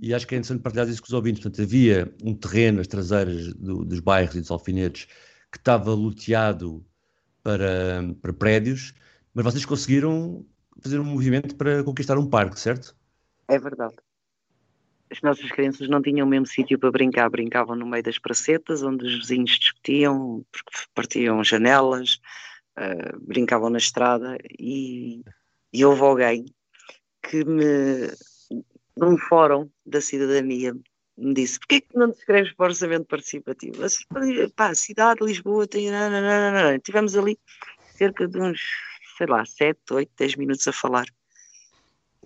E 0.00 0.12
acho 0.12 0.26
que 0.26 0.34
é 0.34 0.38
interessante 0.38 0.62
partilhar 0.62 0.88
isso 0.88 1.00
com 1.00 1.06
os 1.06 1.12
ouvintes. 1.12 1.42
Portanto, 1.42 1.62
havia 1.62 2.12
um 2.22 2.34
terreno 2.34 2.78
nas 2.78 2.86
traseiras 2.86 3.54
do, 3.54 3.84
dos 3.84 4.00
bairros 4.00 4.34
e 4.34 4.40
dos 4.40 4.50
alfinetes 4.50 5.06
que 5.50 5.58
estava 5.58 5.92
loteado 5.94 6.84
para, 7.42 8.02
para 8.20 8.32
prédios, 8.32 8.94
mas 9.32 9.44
vocês 9.44 9.64
conseguiram 9.64 10.44
fazer 10.82 10.98
um 10.98 11.04
movimento 11.04 11.54
para 11.54 11.84
conquistar 11.84 12.18
um 12.18 12.28
parque, 12.28 12.58
certo? 12.58 12.96
É 13.46 13.58
verdade. 13.58 13.94
As 15.10 15.20
nossas 15.20 15.48
crianças 15.52 15.88
não 15.88 16.02
tinham 16.02 16.26
o 16.26 16.30
mesmo 16.30 16.46
sítio 16.46 16.78
para 16.78 16.90
brincar, 16.90 17.30
brincavam 17.30 17.76
no 17.76 17.86
meio 17.86 18.02
das 18.02 18.18
pracetas, 18.18 18.82
onde 18.82 19.04
os 19.04 19.14
vizinhos 19.14 19.58
discutiam, 19.58 20.44
partiam 20.94 21.44
janelas, 21.44 22.18
uh, 22.76 23.20
brincavam 23.20 23.70
na 23.70 23.78
estrada 23.78 24.36
e, 24.58 25.22
e 25.72 25.84
houve 25.84 26.00
alguém 26.00 26.46
que 27.22 27.44
me, 27.44 28.10
num 28.96 29.18
fórum 29.18 29.68
da 29.84 30.00
cidadania, 30.00 30.74
me 31.16 31.34
disse: 31.34 31.58
porquê 31.58 31.80
que 31.80 31.96
não 31.96 32.10
te 32.10 32.18
escreves 32.18 32.52
para 32.54 32.64
o 32.64 32.68
orçamento 32.68 33.06
participativo? 33.06 33.82
Pá, 34.56 34.68
a 34.68 34.74
cidade 34.74 35.20
de 35.20 35.26
Lisboa 35.26 35.66
tem. 35.66 35.88
Tivemos 36.82 37.16
ali 37.16 37.38
cerca 37.96 38.26
de 38.26 38.40
uns, 38.40 38.60
sei 39.16 39.26
lá, 39.26 39.44
7, 39.44 39.78
8, 39.90 40.10
10 40.16 40.36
minutos 40.36 40.66
a 40.66 40.72
falar. 40.72 41.06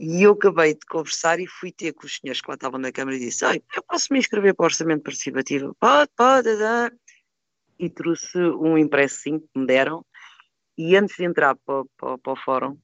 E 0.01 0.23
eu 0.23 0.33
acabei 0.33 0.75
de 0.75 0.87
conversar 0.87 1.41
e 1.41 1.47
fui 1.47 1.73
ter 1.73 1.93
com 1.93 2.07
os 2.07 2.17
senhores 2.17 2.41
que 2.41 2.49
lá 2.49 2.55
estavam 2.55 2.79
na 2.79 2.93
Câmara 2.93 3.17
e 3.17 3.21
disse: 3.21 3.45
Ai, 3.45 3.61
eu 3.75 3.83
posso 3.83 4.13
me 4.13 4.19
inscrever 4.19 4.55
para 4.55 4.65
o 4.65 4.67
orçamento 4.67 5.03
participativo? 5.03 5.77
Pode, 5.81 6.11
pode, 6.17 6.57
dá. 6.57 6.91
E 7.79 7.91
trouxe 7.91 8.39
um 8.39 8.79
impresso 8.79 9.23
sim 9.23 9.39
que 9.39 9.59
me 9.59 9.67
deram. 9.67 10.05
E 10.77 10.97
antes 10.97 11.17
de 11.17 11.25
entrar 11.25 11.57
para, 11.57 11.85
para, 11.97 12.19
para 12.19 12.33
o 12.33 12.37
fórum, 12.37 12.79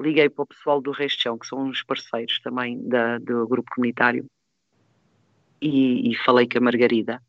liguei 0.00 0.28
para 0.28 0.42
o 0.42 0.46
pessoal 0.46 0.80
do 0.80 0.90
Restão, 0.90 1.38
que 1.38 1.46
são 1.46 1.62
uns 1.64 1.82
parceiros 1.82 2.38
também 2.40 2.86
da, 2.86 3.18
do 3.18 3.46
grupo 3.46 3.70
comunitário, 3.74 4.26
e, 5.60 6.10
e 6.10 6.16
falei 6.16 6.48
com 6.48 6.58
a 6.58 6.60
Margarida. 6.60 7.22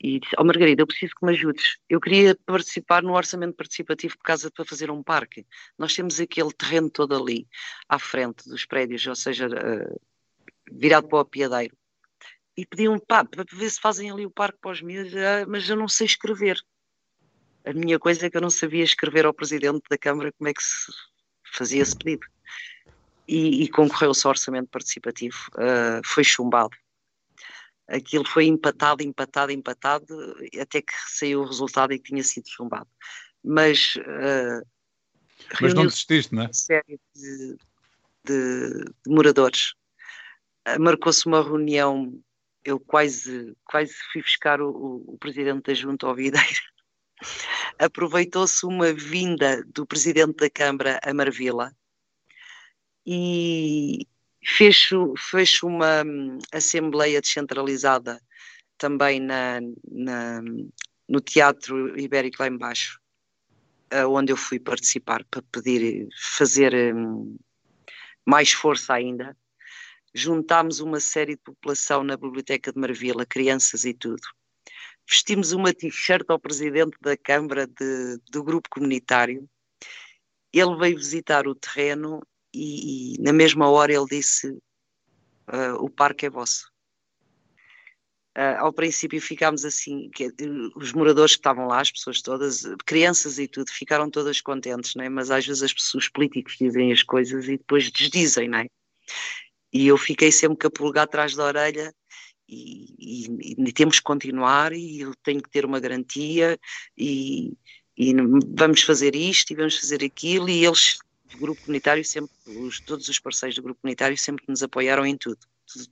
E 0.00 0.18
disse: 0.18 0.34
Oh, 0.36 0.44
Margarida, 0.44 0.82
eu 0.82 0.86
preciso 0.86 1.14
que 1.14 1.24
me 1.24 1.32
ajudes. 1.32 1.78
Eu 1.88 2.00
queria 2.00 2.36
participar 2.44 3.02
no 3.02 3.14
orçamento 3.14 3.54
participativo 3.54 4.18
por 4.18 4.24
causa 4.24 4.50
para 4.50 4.64
fazer 4.64 4.90
um 4.90 5.02
parque. 5.02 5.46
Nós 5.78 5.94
temos 5.94 6.18
aquele 6.20 6.52
terreno 6.52 6.90
todo 6.90 7.14
ali, 7.14 7.46
à 7.88 7.98
frente 7.98 8.48
dos 8.48 8.64
prédios, 8.64 9.06
ou 9.06 9.14
seja, 9.14 9.46
uh, 9.46 10.00
virado 10.72 11.06
para 11.06 11.18
o 11.18 11.20
apiadeiro. 11.20 11.76
E 12.56 12.66
pediam 12.66 12.98
pá, 12.98 13.24
para 13.24 13.44
ver 13.50 13.70
se 13.70 13.80
fazem 13.80 14.10
ali 14.10 14.26
o 14.26 14.30
parque 14.30 14.58
para 14.60 14.72
os 14.72 14.82
miúdos, 14.82 15.12
uh, 15.12 15.46
mas 15.48 15.68
eu 15.68 15.76
não 15.76 15.86
sei 15.86 16.06
escrever. 16.06 16.60
A 17.64 17.72
minha 17.72 17.96
coisa 17.96 18.26
é 18.26 18.30
que 18.30 18.36
eu 18.36 18.40
não 18.40 18.50
sabia 18.50 18.82
escrever 18.82 19.24
ao 19.24 19.32
presidente 19.32 19.84
da 19.88 19.96
Câmara 19.96 20.32
como 20.32 20.48
é 20.48 20.52
que 20.52 20.62
se 20.64 20.90
fazia 21.52 21.82
esse 21.82 21.96
pedido. 21.96 22.26
E, 23.28 23.62
e 23.62 23.68
concorreu-se 23.68 24.26
ao 24.26 24.30
orçamento 24.30 24.68
participativo. 24.68 25.36
Uh, 25.54 26.00
foi 26.04 26.24
chumbado 26.24 26.76
aquilo 27.92 28.26
foi 28.26 28.46
empatado, 28.46 29.02
empatado, 29.02 29.52
empatado, 29.52 30.36
até 30.60 30.80
que 30.80 30.92
saiu 31.08 31.42
o 31.42 31.46
resultado 31.46 31.92
e 31.92 31.98
que 31.98 32.10
tinha 32.10 32.22
sido 32.22 32.48
chumbado. 32.48 32.88
Mas. 33.44 33.96
Uh, 33.96 34.66
Mas 35.60 35.74
não 35.74 35.86
desististe, 35.86 36.34
não 36.34 36.44
é? 36.44 36.52
série 36.52 36.98
de, 37.14 37.56
de, 38.24 38.84
de 39.04 39.12
moradores. 39.12 39.74
Uh, 40.66 40.80
Marcou-se 40.80 41.26
uma 41.26 41.42
reunião, 41.42 42.18
eu 42.64 42.78
quase, 42.80 43.54
quase 43.64 43.94
fui 44.12 44.22
buscar 44.22 44.60
o, 44.60 44.70
o, 44.70 45.14
o 45.14 45.18
presidente 45.18 45.64
da 45.64 45.74
Junta 45.74 46.06
ao 46.06 46.14
Videira. 46.14 46.46
Aproveitou-se 47.78 48.64
uma 48.66 48.92
vinda 48.92 49.62
do 49.66 49.86
presidente 49.86 50.36
da 50.36 50.50
Câmara 50.50 51.00
a 51.02 51.12
Marvila 51.12 51.74
e, 53.06 54.06
fez, 54.44 54.90
fez 55.18 55.62
uma 55.62 56.02
hum, 56.04 56.38
assembleia 56.52 57.20
descentralizada 57.20 58.20
também 58.78 59.20
na, 59.20 59.60
na, 59.90 60.42
no 61.08 61.20
Teatro 61.20 61.98
Ibérico 61.98 62.42
lá 62.42 62.48
embaixo, 62.48 63.00
onde 64.08 64.32
eu 64.32 64.36
fui 64.36 64.58
participar 64.58 65.24
para 65.30 65.42
pedir, 65.42 66.08
fazer 66.36 66.74
um, 66.94 67.36
mais 68.26 68.52
força 68.52 68.94
ainda. 68.94 69.36
Juntámos 70.14 70.80
uma 70.80 71.00
série 71.00 71.36
de 71.36 71.42
população 71.42 72.02
na 72.04 72.16
Biblioteca 72.16 72.72
de 72.72 72.78
Marvila, 72.78 73.24
crianças 73.24 73.84
e 73.84 73.94
tudo. 73.94 74.22
Vestimos 75.08 75.52
uma 75.52 75.72
t-shirt 75.72 76.24
ao 76.28 76.38
presidente 76.38 76.96
da 77.00 77.16
Câmara 77.16 77.66
de, 77.66 78.18
do 78.30 78.42
grupo 78.42 78.68
comunitário. 78.70 79.48
Ele 80.52 80.76
veio 80.76 80.96
visitar 80.96 81.46
o 81.46 81.54
terreno 81.54 82.22
e, 82.54 83.14
e, 83.14 83.22
na 83.22 83.32
mesma 83.32 83.68
hora 83.68 83.92
ele 83.92 84.06
disse: 84.06 84.48
uh, 84.50 85.74
O 85.80 85.90
parque 85.90 86.26
é 86.26 86.30
vosso. 86.30 86.70
Uh, 88.36 88.56
ao 88.60 88.72
princípio 88.72 89.20
ficámos 89.20 89.62
assim, 89.64 90.08
que, 90.10 90.32
os 90.74 90.92
moradores 90.92 91.32
que 91.32 91.40
estavam 91.40 91.66
lá, 91.66 91.80
as 91.80 91.90
pessoas 91.90 92.22
todas, 92.22 92.62
crianças 92.86 93.38
e 93.38 93.46
tudo, 93.46 93.70
ficaram 93.70 94.10
todas 94.10 94.40
contentes, 94.40 94.94
né? 94.94 95.06
mas 95.10 95.30
às 95.30 95.46
vezes 95.46 95.62
as 95.62 95.72
pessoas, 95.72 96.04
os 96.04 96.08
políticos 96.08 96.56
dizem 96.58 96.92
as 96.92 97.02
coisas 97.02 97.44
e 97.44 97.58
depois 97.58 97.90
desdizem, 97.90 98.48
né? 98.48 98.66
E 99.70 99.86
eu 99.86 99.98
fiquei 99.98 100.32
sempre 100.32 100.58
com 100.58 100.66
a 100.66 100.70
pulga 100.70 101.02
atrás 101.02 101.34
da 101.34 101.44
orelha 101.44 101.94
e, 102.52 103.56
e, 103.58 103.72
temos 103.72 103.98
que 103.98 104.04
continuar 104.04 104.72
e 104.72 105.00
eu 105.00 105.14
tenho 105.22 105.42
que 105.42 105.50
ter 105.50 105.64
uma 105.64 105.80
garantia 105.80 106.58
e, 106.96 107.52
e 107.96 108.14
vamos 108.54 108.82
fazer 108.82 109.16
isto 109.16 109.52
e 109.52 109.56
vamos 109.56 109.78
fazer 109.78 110.04
aquilo 110.04 110.48
e 110.48 110.64
eles 110.64 110.98
o 111.34 111.38
grupo 111.38 111.62
comunitário 111.62 112.04
sempre, 112.04 112.32
os, 112.46 112.80
todos 112.80 113.08
os 113.08 113.18
parceiros 113.18 113.56
do 113.56 113.62
grupo 113.62 113.80
comunitário 113.80 114.16
sempre 114.18 114.44
nos 114.48 114.62
apoiaram 114.62 115.06
em 115.06 115.16
tudo. 115.16 115.38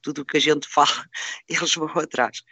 Tudo 0.03 0.23
o 0.23 0.25
que 0.25 0.37
a 0.37 0.41
gente 0.41 0.69
fala, 0.69 1.09
eles 1.49 1.75
vão 1.75 1.89
atrás. 1.89 2.43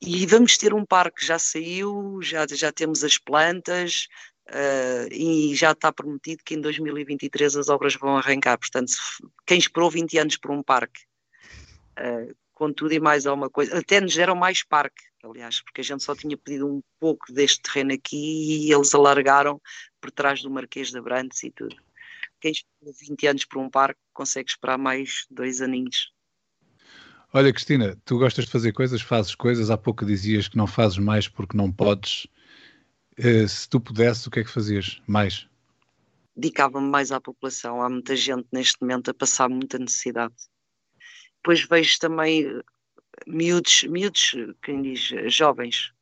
E 0.00 0.26
vamos 0.26 0.56
ter 0.56 0.74
um 0.74 0.84
parque, 0.84 1.24
já 1.24 1.38
saiu, 1.38 2.20
já, 2.22 2.46
já 2.46 2.70
temos 2.70 3.02
as 3.02 3.18
plantas 3.18 4.06
uh, 4.48 5.12
e 5.12 5.54
já 5.56 5.72
está 5.72 5.92
prometido 5.92 6.42
que 6.44 6.54
em 6.54 6.60
2023 6.60 7.56
as 7.56 7.68
obras 7.68 7.94
vão 7.96 8.16
arrancar. 8.16 8.58
Portanto, 8.58 8.92
quem 9.46 9.58
esperou 9.58 9.90
20 9.90 10.18
anos 10.18 10.36
por 10.36 10.50
um 10.50 10.62
parque, 10.62 11.00
uh, 11.98 12.36
com 12.58 12.72
tudo 12.72 12.92
e 12.92 13.00
mais 13.00 13.26
alguma 13.26 13.48
coisa, 13.48 13.78
até 13.78 14.00
nos 14.00 14.14
deram 14.14 14.34
mais 14.34 14.62
parque, 14.62 15.02
aliás, 15.22 15.60
porque 15.62 15.80
a 15.80 15.84
gente 15.84 16.02
só 16.02 16.14
tinha 16.14 16.36
pedido 16.36 16.66
um 16.66 16.82
pouco 16.98 17.32
deste 17.32 17.62
terreno 17.62 17.94
aqui 17.94 18.66
e 18.66 18.72
eles 18.72 18.94
alargaram 18.94 19.60
por 20.00 20.10
trás 20.10 20.42
do 20.42 20.50
Marquês 20.50 20.90
de 20.90 20.98
Abrantes 20.98 21.42
e 21.44 21.50
tudo 21.50 21.76
quem 22.40 22.52
espera 22.52 22.92
20 23.00 23.26
anos 23.26 23.44
por 23.44 23.58
um 23.58 23.70
parque 23.70 24.00
consegue 24.12 24.50
esperar 24.50 24.78
mais 24.78 25.26
dois 25.30 25.60
aninhos. 25.60 26.12
Olha, 27.32 27.52
Cristina, 27.52 27.96
tu 28.04 28.18
gostas 28.18 28.46
de 28.46 28.50
fazer 28.50 28.72
coisas, 28.72 29.02
fazes 29.02 29.34
coisas. 29.34 29.70
Há 29.70 29.76
pouco 29.76 30.06
dizias 30.06 30.48
que 30.48 30.56
não 30.56 30.66
fazes 30.66 30.98
mais 30.98 31.28
porque 31.28 31.56
não 31.56 31.70
podes. 31.70 32.26
Uh, 33.18 33.46
se 33.46 33.68
tu 33.68 33.80
pudesses, 33.80 34.26
o 34.26 34.30
que 34.30 34.40
é 34.40 34.44
que 34.44 34.50
fazias 34.50 35.02
mais? 35.06 35.46
Dedicava-me 36.34 36.88
mais 36.88 37.12
à 37.12 37.20
população. 37.20 37.82
Há 37.82 37.90
muita 37.90 38.16
gente 38.16 38.46
neste 38.52 38.80
momento 38.80 39.10
a 39.10 39.14
passar 39.14 39.48
muita 39.48 39.78
necessidade. 39.78 40.34
Depois 41.48 41.64
vejo 41.64 41.98
também 41.98 42.44
eh, 42.44 42.62
miúdos, 43.26 43.84
miúdos 43.84 44.36
quem 44.62 44.82
diz, 44.82 45.00
jovens, 45.34 45.94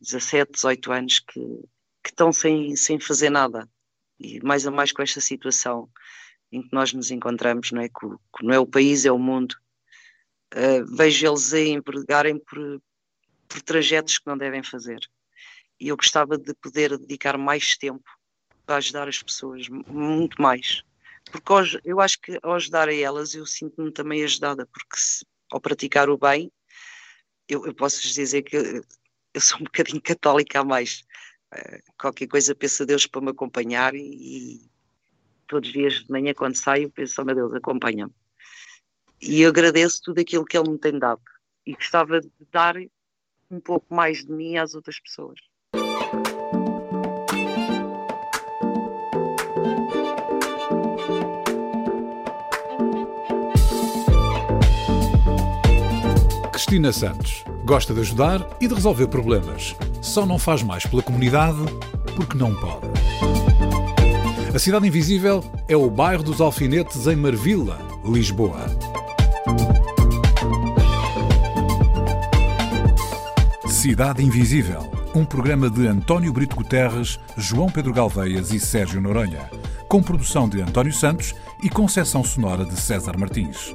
17, 0.00 0.50
eh, 0.50 0.52
18 0.52 0.92
anos, 0.92 1.20
que, 1.20 1.40
que 2.02 2.10
estão 2.10 2.32
sem, 2.32 2.74
sem 2.74 2.98
fazer 2.98 3.30
nada 3.30 3.68
e 4.18 4.40
mais 4.44 4.66
a 4.66 4.70
mais 4.72 4.90
com 4.90 5.00
esta 5.00 5.20
situação 5.20 5.88
em 6.50 6.60
que 6.60 6.70
nós 6.72 6.92
nos 6.92 7.12
encontramos, 7.12 7.70
não 7.70 7.80
é? 7.80 7.88
Que, 7.88 8.08
que 8.36 8.44
não 8.44 8.52
é 8.52 8.58
o 8.58 8.66
país, 8.66 9.04
é 9.04 9.12
o 9.12 9.18
mundo. 9.18 9.54
Uh, 10.52 10.84
vejo 10.96 11.24
eles 11.24 11.54
a 11.54 11.60
empregarem 11.60 12.36
por, 12.40 12.82
por 13.46 13.62
trajetos 13.62 14.18
que 14.18 14.26
não 14.26 14.36
devem 14.36 14.64
fazer. 14.64 14.98
E 15.78 15.86
eu 15.86 15.96
gostava 15.96 16.36
de 16.36 16.52
poder 16.54 16.98
dedicar 16.98 17.38
mais 17.38 17.76
tempo 17.76 18.10
para 18.66 18.74
ajudar 18.78 19.06
as 19.06 19.22
pessoas, 19.22 19.68
muito 19.68 20.42
mais. 20.42 20.82
Porque 21.24 21.52
hoje, 21.52 21.80
eu 21.84 22.00
acho 22.00 22.20
que 22.20 22.38
ao 22.42 22.54
ajudar 22.54 22.88
a 22.88 22.94
elas 22.94 23.34
eu 23.34 23.46
sinto-me 23.46 23.92
também 23.92 24.22
ajudada, 24.24 24.66
porque 24.66 24.96
se, 24.96 25.24
ao 25.50 25.60
praticar 25.60 26.08
o 26.08 26.18
bem, 26.18 26.50
eu, 27.48 27.66
eu 27.66 27.74
posso 27.74 28.02
dizer 28.02 28.42
que 28.42 28.56
eu 28.56 29.40
sou 29.40 29.58
um 29.58 29.64
bocadinho 29.64 30.00
católica 30.00 30.60
a 30.60 30.64
mais. 30.64 31.04
Eh, 31.52 31.82
qualquer 31.98 32.26
coisa 32.28 32.54
peço 32.54 32.82
a 32.82 32.86
Deus 32.86 33.06
para 33.06 33.20
me 33.20 33.30
acompanhar 33.30 33.94
e, 33.94 33.98
e 34.00 34.70
todos 35.46 35.68
os 35.68 35.72
dias 35.72 35.94
de 36.04 36.10
manhã 36.10 36.32
quando 36.34 36.54
saio 36.54 36.90
penso, 36.90 37.20
oh 37.20 37.24
meu 37.24 37.34
Deus, 37.34 37.54
acompanha-me. 37.54 38.14
E 39.20 39.42
eu 39.42 39.50
agradeço 39.50 40.00
tudo 40.02 40.20
aquilo 40.20 40.44
que 40.44 40.56
Ele 40.56 40.70
me 40.70 40.78
tem 40.78 40.98
dado 40.98 41.22
e 41.66 41.74
gostava 41.74 42.20
de 42.20 42.30
dar 42.50 42.76
um 43.50 43.60
pouco 43.60 43.92
mais 43.94 44.24
de 44.24 44.32
mim 44.32 44.56
às 44.56 44.74
outras 44.74 44.98
pessoas. 45.00 45.38
Cristina 56.70 56.92
Santos 56.92 57.44
gosta 57.64 57.92
de 57.92 57.98
ajudar 57.98 58.48
e 58.60 58.68
de 58.68 58.74
resolver 58.74 59.08
problemas. 59.08 59.74
Só 60.00 60.24
não 60.24 60.38
faz 60.38 60.62
mais 60.62 60.86
pela 60.86 61.02
comunidade 61.02 61.58
porque 62.14 62.38
não 62.38 62.54
pode. 62.54 62.86
A 64.54 64.56
Cidade 64.56 64.86
Invisível 64.86 65.42
é 65.66 65.76
o 65.76 65.90
bairro 65.90 66.22
dos 66.22 66.40
Alfinetes 66.40 67.08
em 67.08 67.16
Marvila, 67.16 67.76
Lisboa. 68.04 68.66
Cidade 73.66 74.24
Invisível, 74.24 74.88
um 75.12 75.24
programa 75.24 75.68
de 75.68 75.88
António 75.88 76.32
Brito 76.32 76.54
Guterres, 76.54 77.18
João 77.36 77.68
Pedro 77.68 77.92
Galveias 77.92 78.52
e 78.52 78.60
Sérgio 78.60 79.00
Noronha, 79.00 79.50
com 79.88 80.00
produção 80.00 80.48
de 80.48 80.62
António 80.62 80.92
Santos 80.92 81.34
e 81.64 81.68
concessão 81.68 82.22
sonora 82.22 82.64
de 82.64 82.80
César 82.80 83.18
Martins. 83.18 83.74